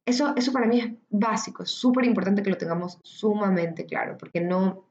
eso, 0.06 0.34
eso 0.36 0.52
para 0.52 0.66
mí 0.66 0.80
es 0.80 0.92
básico, 1.10 1.62
es 1.62 1.70
súper 1.70 2.06
importante 2.06 2.42
que 2.42 2.50
lo 2.50 2.56
tengamos 2.56 2.98
sumamente 3.02 3.86
claro, 3.86 4.16
porque 4.18 4.40
no, 4.40 4.84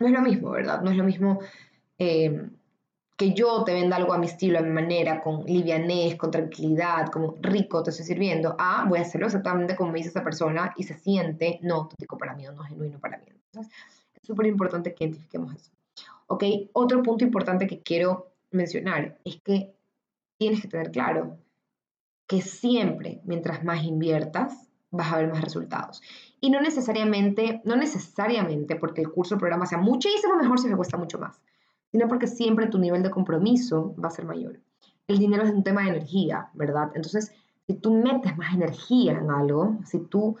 no 0.00 0.06
es 0.06 0.12
lo 0.12 0.22
mismo, 0.22 0.50
¿verdad? 0.50 0.80
No 0.82 0.90
es 0.90 0.96
lo 0.96 1.04
mismo 1.04 1.40
eh, 1.98 2.48
que 3.16 3.34
yo 3.34 3.62
te 3.64 3.72
venda 3.72 3.96
algo 3.96 4.12
a 4.12 4.18
mi 4.18 4.26
estilo, 4.26 4.58
a 4.58 4.62
mi 4.62 4.70
manera, 4.70 5.20
con 5.20 5.44
livianez, 5.44 6.16
con 6.16 6.30
tranquilidad, 6.30 7.08
como 7.10 7.36
rico 7.40 7.82
te 7.82 7.90
estoy 7.90 8.06
sirviendo, 8.06 8.56
ah, 8.58 8.84
voy 8.88 8.98
a 8.98 9.02
hacerlo 9.02 9.26
exactamente 9.26 9.76
como 9.76 9.92
me 9.92 9.98
dice 9.98 10.10
esa 10.10 10.24
persona 10.24 10.72
y 10.76 10.84
se 10.84 10.94
siente 10.94 11.58
no 11.62 11.74
auténtico 11.76 12.16
para 12.18 12.34
mí 12.34 12.46
o 12.46 12.52
no 12.52 12.64
genuino 12.64 12.98
para 12.98 13.18
mí. 13.18 13.24
Entonces, 13.28 13.72
es 14.14 14.26
súper 14.26 14.46
importante 14.46 14.94
que 14.94 15.04
identifiquemos 15.04 15.54
eso. 15.54 15.70
Ok, 16.26 16.44
otro 16.72 17.02
punto 17.02 17.24
importante 17.24 17.66
que 17.66 17.82
quiero 17.82 18.32
mencionar 18.50 19.18
es 19.24 19.40
que 19.42 19.74
tienes 20.38 20.62
que 20.62 20.68
tener 20.68 20.90
claro 20.90 21.38
que 22.26 22.40
siempre, 22.40 23.20
mientras 23.24 23.62
más 23.62 23.84
inviertas, 23.84 24.68
vas 24.90 25.12
a 25.12 25.18
ver 25.18 25.28
más 25.28 25.42
resultados. 25.42 26.02
Y 26.40 26.50
no 26.50 26.60
necesariamente, 26.60 27.60
no 27.64 27.76
necesariamente 27.76 28.76
porque 28.76 29.02
el 29.02 29.10
curso 29.10 29.34
o 29.34 29.38
programa 29.38 29.66
sea 29.66 29.78
muchísimo 29.78 30.36
mejor 30.36 30.58
si 30.58 30.68
me 30.68 30.76
cuesta 30.76 30.96
mucho 30.96 31.18
más 31.18 31.40
sino 31.92 32.08
porque 32.08 32.26
siempre 32.26 32.66
tu 32.66 32.78
nivel 32.78 33.02
de 33.02 33.10
compromiso 33.10 33.94
va 34.02 34.08
a 34.08 34.12
ser 34.12 34.24
mayor. 34.24 34.58
El 35.06 35.18
dinero 35.18 35.44
es 35.44 35.52
un 35.52 35.62
tema 35.62 35.82
de 35.82 35.90
energía, 35.90 36.48
¿verdad? 36.54 36.90
Entonces, 36.94 37.32
si 37.66 37.74
tú 37.74 37.92
metes 37.92 38.36
más 38.36 38.54
energía 38.54 39.12
en 39.12 39.30
algo, 39.30 39.78
si 39.84 39.98
tú 40.00 40.36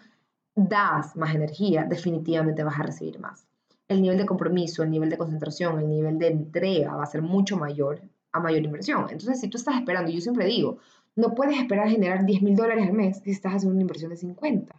das 0.54 1.14
más 1.14 1.34
energía, 1.34 1.84
definitivamente 1.84 2.64
vas 2.64 2.78
a 2.80 2.84
recibir 2.84 3.20
más. 3.20 3.46
El 3.88 4.00
nivel 4.00 4.16
de 4.18 4.26
compromiso, 4.26 4.82
el 4.82 4.90
nivel 4.90 5.10
de 5.10 5.18
concentración, 5.18 5.78
el 5.78 5.88
nivel 5.88 6.18
de 6.18 6.28
entrega 6.28 6.96
va 6.96 7.02
a 7.02 7.06
ser 7.06 7.22
mucho 7.22 7.56
mayor 7.56 8.00
a 8.32 8.40
mayor 8.40 8.62
inversión. 8.64 9.02
Entonces, 9.10 9.40
si 9.40 9.48
tú 9.48 9.58
estás 9.58 9.76
esperando, 9.76 10.10
yo 10.10 10.20
siempre 10.20 10.46
digo, 10.46 10.78
no 11.16 11.34
puedes 11.34 11.58
esperar 11.58 11.88
generar 11.88 12.24
10 12.24 12.42
mil 12.42 12.56
dólares 12.56 12.86
al 12.86 12.94
mes 12.94 13.20
si 13.22 13.30
estás 13.30 13.54
haciendo 13.54 13.74
una 13.74 13.82
inversión 13.82 14.10
de 14.10 14.16
50. 14.16 14.74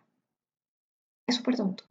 Es 1.28 1.36
súper 1.36 1.56
tonto. 1.56 1.84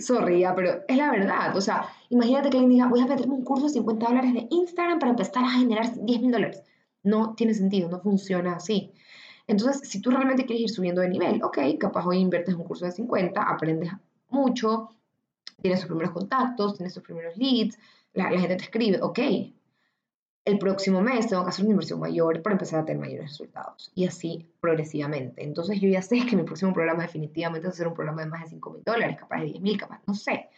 Sorry, 0.00 0.44
pero 0.54 0.82
es 0.86 0.96
la 0.96 1.10
verdad. 1.10 1.56
O 1.56 1.60
sea, 1.60 1.88
imagínate 2.10 2.50
que 2.50 2.58
alguien 2.58 2.70
diga, 2.70 2.88
voy 2.88 3.00
a 3.00 3.06
meterme 3.06 3.34
un 3.34 3.44
curso 3.44 3.66
de 3.66 3.72
50 3.72 4.06
dólares 4.06 4.34
de 4.34 4.46
Instagram 4.50 4.98
para 4.98 5.10
empezar 5.10 5.44
a 5.44 5.50
generar 5.50 5.92
10 5.94 6.20
mil 6.22 6.32
dólares. 6.32 6.62
No 7.02 7.34
tiene 7.34 7.54
sentido, 7.54 7.88
no 7.88 8.00
funciona 8.00 8.56
así. 8.56 8.92
Entonces, 9.46 9.88
si 9.88 10.00
tú 10.00 10.10
realmente 10.10 10.44
quieres 10.44 10.62
ir 10.62 10.70
subiendo 10.70 11.00
de 11.00 11.08
nivel, 11.08 11.42
ok, 11.42 11.58
capaz 11.78 12.04
hoy 12.06 12.18
inviertes 12.18 12.54
un 12.54 12.64
curso 12.64 12.84
de 12.84 12.92
50, 12.92 13.40
aprendes 13.40 13.92
mucho, 14.28 14.90
tienes 15.62 15.80
tus 15.80 15.88
primeros 15.88 16.12
contactos, 16.12 16.76
tienes 16.76 16.94
tus 16.94 17.02
primeros 17.02 17.36
leads, 17.36 17.78
la, 18.12 18.30
la 18.30 18.40
gente 18.40 18.56
te 18.56 18.64
escribe, 18.64 19.00
ok, 19.00 19.18
el 20.46 20.58
próximo 20.58 21.02
mes 21.02 21.26
tengo 21.26 21.42
que 21.42 21.50
hacer 21.50 21.64
una 21.64 21.72
inversión 21.72 21.98
mayor 21.98 22.40
para 22.40 22.54
empezar 22.54 22.80
a 22.80 22.84
tener 22.84 23.00
mayores 23.00 23.30
resultados. 23.30 23.90
Y 23.96 24.06
así 24.06 24.46
progresivamente. 24.60 25.42
Entonces 25.42 25.80
yo 25.80 25.88
ya 25.88 26.00
sé 26.00 26.24
que 26.24 26.36
mi 26.36 26.44
próximo 26.44 26.72
programa 26.72 27.02
definitivamente 27.02 27.66
va 27.66 27.72
a 27.72 27.76
ser 27.76 27.88
un 27.88 27.94
programa 27.94 28.22
de 28.22 28.28
más 28.28 28.44
de 28.44 28.50
5 28.50 28.70
mil 28.70 28.84
dólares, 28.84 29.16
capaz 29.18 29.40
de 29.40 29.46
10 29.46 29.60
mil, 29.60 29.76
capaz, 29.76 30.00
no 30.06 30.14
sé. 30.14 30.48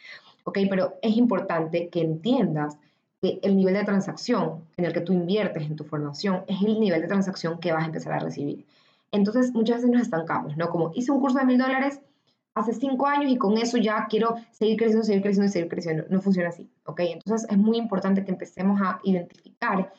¿Ok? 0.45 0.59
Pero 0.69 0.99
es 1.01 1.17
importante 1.17 1.89
que 1.89 2.03
entiendas 2.03 2.77
que 3.23 3.41
el 3.43 3.57
nivel 3.57 3.75
de 3.75 3.85
transacción 3.85 4.63
en 4.77 4.85
el 4.85 4.93
que 4.93 5.01
tú 5.01 5.15
inviertes 5.15 5.65
en 5.65 5.75
tu 5.75 5.85
formación 5.85 6.45
es 6.47 6.61
el 6.61 6.79
nivel 6.79 7.01
de 7.01 7.09
transacción 7.09 7.59
que 7.59 7.73
vas 7.73 7.83
a 7.83 7.87
empezar 7.87 8.13
a 8.13 8.19
recibir. 8.19 8.67
Entonces 9.11 9.55
muchas 9.55 9.77
veces 9.77 9.91
nos 9.91 10.03
estancamos, 10.03 10.55
¿no? 10.59 10.69
Como 10.69 10.93
hice 10.95 11.13
un 11.13 11.21
curso 11.21 11.39
de 11.39 11.47
mil 11.47 11.57
dólares, 11.57 12.03
hace 12.59 12.73
cinco 12.73 13.07
años 13.07 13.31
y 13.31 13.37
con 13.37 13.57
eso 13.59 13.79
ya 13.79 14.07
quiero 14.09 14.37
seguir 14.51 14.77
creciendo, 14.77 15.05
seguir 15.05 15.23
creciendo 15.23 15.53
seguir 15.53 15.69
creciendo. 15.69 16.05
No 16.11 16.21
funciona 16.21 16.49
así, 16.49 16.71
¿ok? 16.85 17.01
Entonces 17.01 17.49
es 17.51 17.59
muy 17.59 17.77
importante 17.77 18.25
que 18.25 18.31
empecemos 18.31 18.81
a 18.83 19.01
identificar 19.05 19.93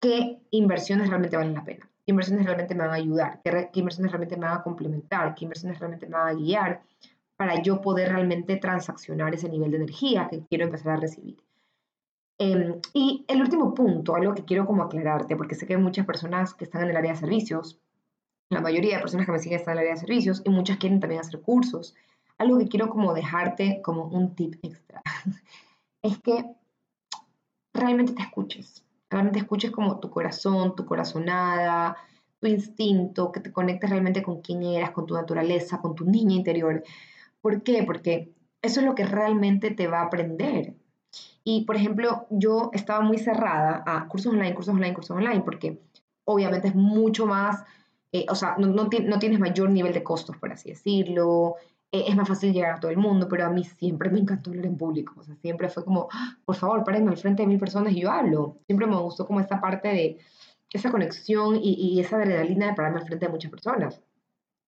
qué 0.00 0.40
inversiones 0.50 1.08
realmente 1.08 1.36
valen 1.36 1.54
la 1.54 1.64
pena, 1.64 1.88
qué 2.04 2.10
inversiones 2.10 2.44
realmente 2.44 2.74
me 2.74 2.82
van 2.82 2.90
a 2.90 2.94
ayudar, 2.94 3.40
qué, 3.42 3.70
inversiones 3.74 4.12
realmente 4.12 4.36
me 4.36 4.46
van 4.46 4.58
a 4.58 4.62
complementar, 4.62 5.34
qué 5.34 5.44
inversiones 5.44 5.78
realmente 5.78 6.06
me 6.06 6.16
van 6.16 6.28
a 6.28 6.34
guiar 6.34 6.82
para 7.36 7.62
yo 7.62 7.80
poder 7.80 8.10
realmente 8.10 8.56
transaccionar 8.56 9.34
ese 9.34 9.48
nivel 9.48 9.70
de 9.70 9.78
energía 9.78 10.28
que 10.28 10.44
quiero 10.48 10.64
empezar 10.64 10.94
a 10.94 11.00
recibir. 11.00 11.36
Em, 12.38 12.80
y 12.92 13.24
el 13.28 13.40
último 13.40 13.74
punto, 13.74 14.16
algo 14.16 14.34
que 14.34 14.44
quiero 14.44 14.66
como 14.66 14.82
aclararte, 14.82 15.36
porque 15.36 15.54
sé 15.54 15.66
que 15.66 15.74
hay 15.74 15.80
muchas 15.80 16.06
personas 16.06 16.54
que 16.54 16.64
están 16.64 16.82
en 16.82 16.90
el 16.90 16.96
área 16.96 17.12
de 17.12 17.18
servicios 17.18 17.78
la 18.52 18.60
mayoría 18.60 18.96
de 18.96 19.00
personas 19.00 19.26
que 19.26 19.32
me 19.32 19.38
siguen 19.38 19.58
están 19.58 19.72
en 19.72 19.78
el 19.78 19.82
área 19.84 19.94
de 19.94 20.00
servicios 20.00 20.42
y 20.44 20.50
muchas 20.50 20.76
quieren 20.78 21.00
también 21.00 21.20
hacer 21.20 21.40
cursos. 21.40 21.94
Algo 22.38 22.58
que 22.58 22.68
quiero 22.68 22.88
como 22.88 23.14
dejarte 23.14 23.80
como 23.82 24.04
un 24.04 24.34
tip 24.34 24.54
extra 24.62 25.02
es 26.02 26.18
que 26.18 26.44
realmente 27.72 28.12
te 28.12 28.22
escuches, 28.22 28.84
realmente 29.10 29.38
escuches 29.38 29.70
como 29.70 30.00
tu 30.00 30.10
corazón, 30.10 30.74
tu 30.76 30.84
corazonada, 30.84 31.96
tu 32.40 32.48
instinto, 32.48 33.32
que 33.32 33.40
te 33.40 33.52
conectes 33.52 33.88
realmente 33.88 34.22
con 34.22 34.40
quién 34.40 34.62
eras, 34.62 34.90
con 34.90 35.06
tu 35.06 35.14
naturaleza, 35.14 35.80
con 35.80 35.94
tu 35.94 36.04
niña 36.04 36.34
interior. 36.34 36.82
¿Por 37.40 37.62
qué? 37.62 37.84
Porque 37.84 38.32
eso 38.60 38.80
es 38.80 38.86
lo 38.86 38.94
que 38.94 39.04
realmente 39.04 39.70
te 39.70 39.86
va 39.86 40.00
a 40.00 40.04
aprender. 40.04 40.74
Y, 41.44 41.64
por 41.64 41.76
ejemplo, 41.76 42.26
yo 42.30 42.70
estaba 42.72 43.00
muy 43.00 43.18
cerrada 43.18 43.82
a 43.86 44.08
cursos 44.08 44.32
online, 44.32 44.54
cursos 44.54 44.74
online, 44.74 44.94
cursos 44.94 45.16
online, 45.16 45.42
porque 45.42 45.80
obviamente 46.24 46.68
es 46.68 46.74
mucho 46.74 47.26
más 47.26 47.64
eh, 48.12 48.26
o 48.28 48.34
sea, 48.34 48.56
no, 48.58 48.66
no, 48.66 48.88
tienes 48.88 49.40
mayor 49.40 49.70
nivel 49.70 49.94
de 49.94 50.02
costos, 50.02 50.36
por 50.36 50.52
así 50.52 50.68
decirlo, 50.70 51.56
eh, 51.90 52.04
es 52.08 52.14
más 52.14 52.28
fácil 52.28 52.52
llegar 52.52 52.74
a 52.74 52.80
todo 52.80 52.90
el 52.90 52.98
mundo, 52.98 53.26
pero 53.26 53.46
a 53.46 53.48
mí 53.48 53.64
siempre 53.64 54.10
me 54.10 54.20
encantó 54.20 54.50
hablar 54.50 54.66
en 54.66 54.76
público, 54.76 55.14
o 55.18 55.22
sea, 55.22 55.34
siempre 55.36 55.70
fue 55.70 55.82
como, 55.84 56.08
ah, 56.12 56.36
por 56.44 56.56
favor, 56.56 56.84
párenme 56.84 57.10
al 57.10 57.16
frente 57.16 57.42
de 57.42 57.48
mil 57.48 57.58
personas 57.58 57.94
y 57.94 58.00
yo 58.02 58.10
hablo. 58.10 58.58
Siempre 58.66 58.86
me 58.86 58.96
gustó 58.96 59.26
como 59.26 59.40
esa 59.40 59.60
parte 59.60 59.88
de 59.88 60.18
esa 60.70 60.90
conexión 60.90 61.56
y, 61.56 61.74
y 61.74 62.00
esa 62.00 62.16
adrenalina 62.16 62.66
de 62.66 62.74
pararme 62.74 63.00
al 63.00 63.06
frente 63.06 63.26
de 63.26 63.32
muchas 63.32 63.50
personas. 63.50 64.02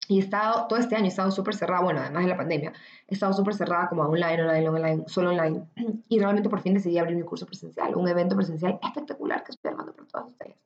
Y 0.08 0.18
he 0.18 0.20
estado, 0.22 0.66
todo 0.68 0.78
este 0.78 0.96
año 0.96 1.06
he 1.06 1.08
estado 1.08 1.30
súper 1.30 1.54
cerrada, 1.54 1.82
bueno, 1.82 2.00
además 2.00 2.24
de 2.24 2.30
la 2.30 2.36
pandemia, 2.36 2.72
he 3.08 3.14
estado 3.14 3.32
súper 3.34 3.54
cerrada 3.54 3.88
como 3.88 4.02
online, 4.02 4.42
online, 4.42 4.68
online, 4.68 5.04
solo 5.06 5.30
online. 5.30 5.62
Y 6.08 6.18
realmente 6.18 6.50
por 6.50 6.60
fin 6.60 6.74
decidí 6.74 6.98
abrir 6.98 7.16
mi 7.16 7.22
curso 7.22 7.46
presencial, 7.46 7.94
un 7.94 8.08
evento 8.08 8.36
presencial 8.36 8.78
espectacular 8.82 9.44
que 9.44 9.52
estoy 9.52 9.70
armando 9.70 9.92
para 9.94 10.08
todos 10.08 10.28
ustedes 10.32 10.56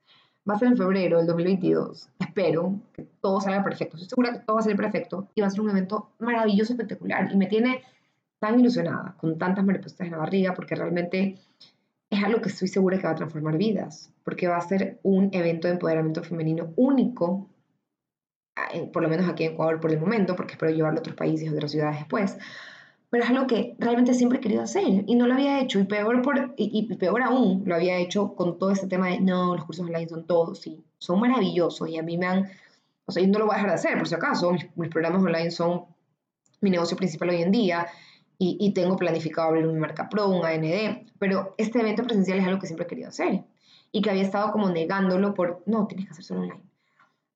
va 0.49 0.55
a 0.55 0.59
ser 0.59 0.69
en 0.69 0.77
febrero 0.77 1.19
del 1.19 1.27
2022. 1.27 2.09
Espero 2.39 2.81
que 2.93 3.03
todo 3.21 3.41
salga 3.41 3.65
perfecto. 3.65 3.97
Estoy 3.97 4.11
segura 4.11 4.33
que 4.33 4.39
todo 4.39 4.55
va 4.55 4.61
a 4.61 4.63
salir 4.63 4.77
perfecto 4.77 5.29
y 5.35 5.41
va 5.41 5.49
a 5.49 5.51
ser 5.51 5.61
un 5.61 5.71
evento 5.71 6.13
maravilloso, 6.21 6.73
espectacular. 6.73 7.33
Y 7.33 7.37
me 7.37 7.47
tiene 7.47 7.83
tan 8.39 8.61
ilusionada, 8.61 9.17
con 9.19 9.37
tantas 9.37 9.65
mariposas 9.65 10.01
en 10.03 10.13
la 10.13 10.19
barriga, 10.19 10.55
porque 10.55 10.77
realmente 10.77 11.37
es 12.09 12.25
algo 12.25 12.41
que 12.41 12.51
estoy 12.51 12.69
segura 12.69 12.97
que 12.97 13.09
va 13.09 13.11
a 13.11 13.17
transformar 13.17 13.59
vidas, 13.59 14.13
porque 14.23 14.47
va 14.47 14.57
a 14.57 14.61
ser 14.61 15.01
un 15.03 15.31
evento 15.33 15.67
de 15.67 15.75
empoderamiento 15.75 16.23
femenino 16.23 16.73
único, 16.77 17.49
por 18.93 19.03
lo 19.03 19.09
menos 19.09 19.29
aquí 19.29 19.43
en 19.43 19.55
Ecuador 19.55 19.81
por 19.81 19.91
el 19.91 19.99
momento, 19.99 20.37
porque 20.37 20.53
espero 20.53 20.71
llevarlo 20.71 20.99
a 20.99 21.01
otros 21.01 21.17
países 21.17 21.49
y 21.49 21.51
otras 21.51 21.73
ciudades 21.73 21.99
después 21.99 22.39
pero 23.11 23.25
es 23.25 23.31
algo 23.31 23.47
que 23.47 23.75
realmente 23.79 24.15
siempre 24.15 24.39
he 24.39 24.41
querido 24.41 24.63
hacer 24.63 25.05
y 25.07 25.15
no 25.15 25.27
lo 25.27 25.35
había 25.35 25.61
hecho 25.61 25.81
y 25.81 25.85
peor, 25.85 26.21
por, 26.23 26.55
y, 26.57 26.95
peor 26.97 27.23
aún 27.23 27.63
lo 27.65 27.75
había 27.75 27.97
hecho 27.97 28.35
con 28.35 28.59
todo 28.59 28.71
este 28.71 28.87
tema 28.87 29.09
de 29.09 29.21
no, 29.21 29.57
los 29.57 29.65
cursos 29.65 29.87
online 29.87 30.09
son 30.09 30.27
todos, 30.27 30.61
sí, 30.61 30.85
son 30.99 31.21
maravillosos 31.21 31.89
y 31.89 31.99
a 31.99 32.03
mí 32.03 32.19
me 32.19 32.27
han, 32.27 32.51
o 33.07 33.13
sea, 33.13 33.23
yo 33.23 33.29
no 33.31 33.39
lo 33.39 33.47
voy 33.47 33.55
a 33.55 33.57
dejar 33.57 33.71
de 33.71 33.77
hacer 33.77 33.99
por 33.99 34.09
si 34.09 34.15
acaso, 34.15 34.53
mis, 34.53 34.91
programas 34.91 35.23
online 35.23 35.51
son 35.51 35.87
mi 36.61 36.71
negocio 36.71 36.97
principal 36.97 37.31
hoy 37.31 37.43
en 37.43 37.51
día 37.51 37.87
y, 38.41 38.73
tengo 38.73 38.97
planificado 38.97 39.49
abrir 39.49 39.67
un 39.67 39.81
marca 39.81 40.09
pro, 40.09 40.29
un 40.29 40.45
AND, 40.45 41.09
pero 41.19 41.55
este 41.59 41.81
evento 41.81 42.05
presencial 42.05 42.39
es 42.39 42.47
algo 42.47 42.61
que 42.61 42.69
siempre 42.69 42.85
he 42.85 42.89
querido 42.89 43.09
hacer 43.09 43.43
y 43.91 44.01
que 44.01 44.11
había 44.11 44.23
estado 44.23 44.53
como 44.53 44.71
negándolo 44.71 45.35
por, 45.35 45.63
no, 45.67 45.89
tienes 45.89 46.07
que 46.07 46.13
hacer 46.13 46.25
solo 46.25 46.43
online. 46.43 46.68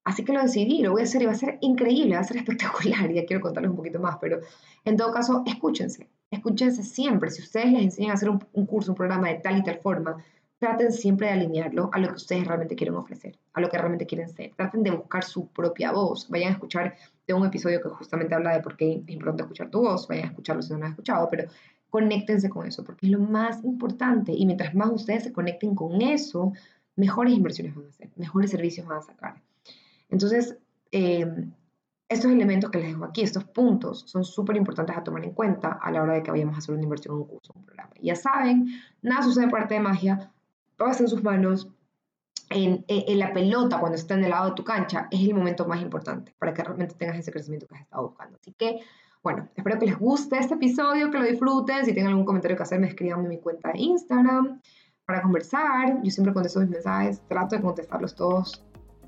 Así 0.04 0.24
que 0.24 0.32
lo 0.32 0.42
decidí, 0.42 0.82
lo 0.82 0.92
voy 0.92 1.02
a 1.02 1.04
hacer 1.04 1.22
y 1.22 1.26
va 1.26 1.32
a 1.32 1.36
ser 1.36 1.58
increíble, 1.60 2.14
va 2.14 2.20
a 2.20 2.24
ser 2.24 2.36
espectacular. 2.38 3.12
Ya 3.12 3.24
quiero 3.24 3.40
contarles 3.40 3.70
un 3.70 3.76
poquito 3.76 4.00
más, 4.00 4.16
pero 4.20 4.40
en 4.84 4.96
todo 4.96 5.12
caso, 5.12 5.42
escúchense, 5.46 6.08
escúchense 6.30 6.82
siempre. 6.82 7.30
Si 7.30 7.42
ustedes 7.42 7.72
les 7.72 7.82
enseñan 7.82 8.10
a 8.12 8.14
hacer 8.14 8.30
un, 8.30 8.44
un 8.52 8.66
curso, 8.66 8.92
un 8.92 8.96
programa 8.96 9.28
de 9.28 9.36
tal 9.36 9.58
y 9.58 9.62
tal 9.62 9.78
forma, 9.78 10.16
traten 10.62 10.92
siempre 10.92 11.26
de 11.26 11.32
alinearlo 11.32 11.90
a 11.92 11.98
lo 11.98 12.06
que 12.06 12.14
ustedes 12.14 12.46
realmente 12.46 12.76
quieren 12.76 12.94
ofrecer, 12.94 13.36
a 13.52 13.60
lo 13.60 13.68
que 13.68 13.78
realmente 13.78 14.06
quieren 14.06 14.28
ser. 14.28 14.52
Traten 14.54 14.84
de 14.84 14.92
buscar 14.92 15.24
su 15.24 15.48
propia 15.48 15.90
voz. 15.90 16.28
Vayan 16.30 16.50
a 16.50 16.52
escuchar 16.52 16.94
de 17.26 17.34
un 17.34 17.44
episodio 17.44 17.82
que 17.82 17.88
justamente 17.88 18.32
habla 18.36 18.52
de 18.52 18.62
por 18.62 18.76
qué 18.76 18.92
es 18.92 19.08
importante 19.08 19.42
escuchar 19.42 19.70
tu 19.70 19.80
voz. 19.80 20.06
Vayan 20.06 20.26
a 20.26 20.28
escucharlo 20.28 20.62
si 20.62 20.72
no 20.72 20.78
lo 20.78 20.84
han 20.84 20.92
escuchado, 20.92 21.28
pero 21.28 21.50
conéctense 21.90 22.48
con 22.48 22.64
eso, 22.64 22.84
porque 22.84 23.06
es 23.06 23.12
lo 23.12 23.18
más 23.18 23.64
importante. 23.64 24.32
Y 24.32 24.46
mientras 24.46 24.72
más 24.72 24.90
ustedes 24.92 25.24
se 25.24 25.32
conecten 25.32 25.74
con 25.74 26.00
eso, 26.00 26.52
mejores 26.94 27.34
inversiones 27.34 27.74
van 27.74 27.86
a 27.86 27.88
hacer, 27.88 28.10
mejores 28.14 28.52
servicios 28.52 28.86
van 28.86 28.98
a 28.98 29.02
sacar. 29.02 29.42
Entonces, 30.12 30.59
eh, 30.92 31.27
estos 32.07 32.31
elementos 32.31 32.70
que 32.70 32.79
les 32.79 32.88
dejo 32.88 33.05
aquí, 33.05 33.22
estos 33.22 33.44
puntos, 33.44 34.05
son 34.07 34.25
súper 34.25 34.57
importantes 34.57 34.94
a 34.94 35.03
tomar 35.03 35.25
en 35.25 35.33
cuenta 35.33 35.79
a 35.83 35.90
la 35.90 36.03
hora 36.03 36.12
de 36.12 36.22
que 36.22 36.31
vayamos 36.31 36.55
a 36.55 36.59
hacer 36.59 36.75
una 36.75 36.85
inversión 36.85 37.14
en 37.14 37.22
un 37.22 37.27
curso, 37.27 37.55
un 37.57 37.64
programa. 37.64 37.92
ya 38.01 38.14
saben, 38.14 38.68
nada 39.01 39.22
sucede 39.22 39.48
por 39.48 39.61
arte 39.61 39.75
de 39.75 39.81
magia, 39.81 40.31
todo 40.77 40.88
en 40.88 41.09
sus 41.09 41.22
manos, 41.22 41.68
en, 42.51 42.85
en, 42.88 43.18
la 43.18 43.33
pelota 43.33 43.81
cuando 43.81 43.96
está 43.96 44.12
en 44.12 44.25
el 44.25 44.31
lado 44.31 44.51
de 44.51 44.55
tu 44.55 44.62
cancha, 44.62 45.09
es 45.11 45.20
el 45.22 45.35
momento 45.35 45.66
más 45.66 45.81
importante 45.81 46.35
para 46.38 46.53
que 46.53 46.62
realmente 46.62 46.94
tengas 46.94 47.16
ese 47.16 47.33
crecimiento 47.33 47.66
que 47.66 47.77
has 47.77 47.81
estado 47.81 48.09
buscando. 48.09 48.37
Así 48.38 48.53
que, 48.53 48.81
bueno, 49.22 49.48
espero 49.57 49.79
que 49.79 49.87
les 49.87 49.98
guste 49.98 50.37
este 50.37 50.55
episodio, 50.55 51.11
que 51.11 51.18
lo 51.18 51.25
disfruten. 51.25 51.87
Si 51.87 51.94
tienen 51.94 52.11
algún 52.11 52.27
comentario 52.27 52.55
que 52.55 52.64
hacer, 52.64 52.79
me 52.79 52.88
escriban 52.88 53.20
en 53.20 53.29
mi 53.29 53.38
cuenta 53.38 53.72
de 53.72 53.79
Instagram 53.79 54.61
para 55.07 55.22
conversar. 55.22 56.03
Yo 56.03 56.11
siempre 56.11 56.35
contesto 56.35 56.61
mis 56.61 56.68
mensajes, 56.68 57.22
trato 57.27 57.57
de 57.57 57.62
contestarlos 57.62 58.14
todos 58.14 58.62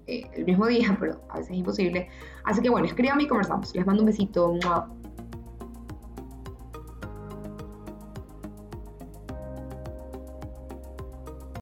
eh, 0.07 0.25
el 0.35 0.45
mismo 0.45 0.67
día, 0.67 0.97
pero 1.01 1.21
a 1.31 1.39
veces 1.39 1.53
es 1.53 1.59
imposible. 1.59 2.09
Así 2.45 2.61
que 2.61 2.71
bueno, 2.71 2.87
escríbanme 2.87 3.25
y 3.25 3.27
conversamos. 3.27 3.75
Les 3.75 3.87
mando 3.87 4.03
un 4.03 4.07
besito. 4.07 4.59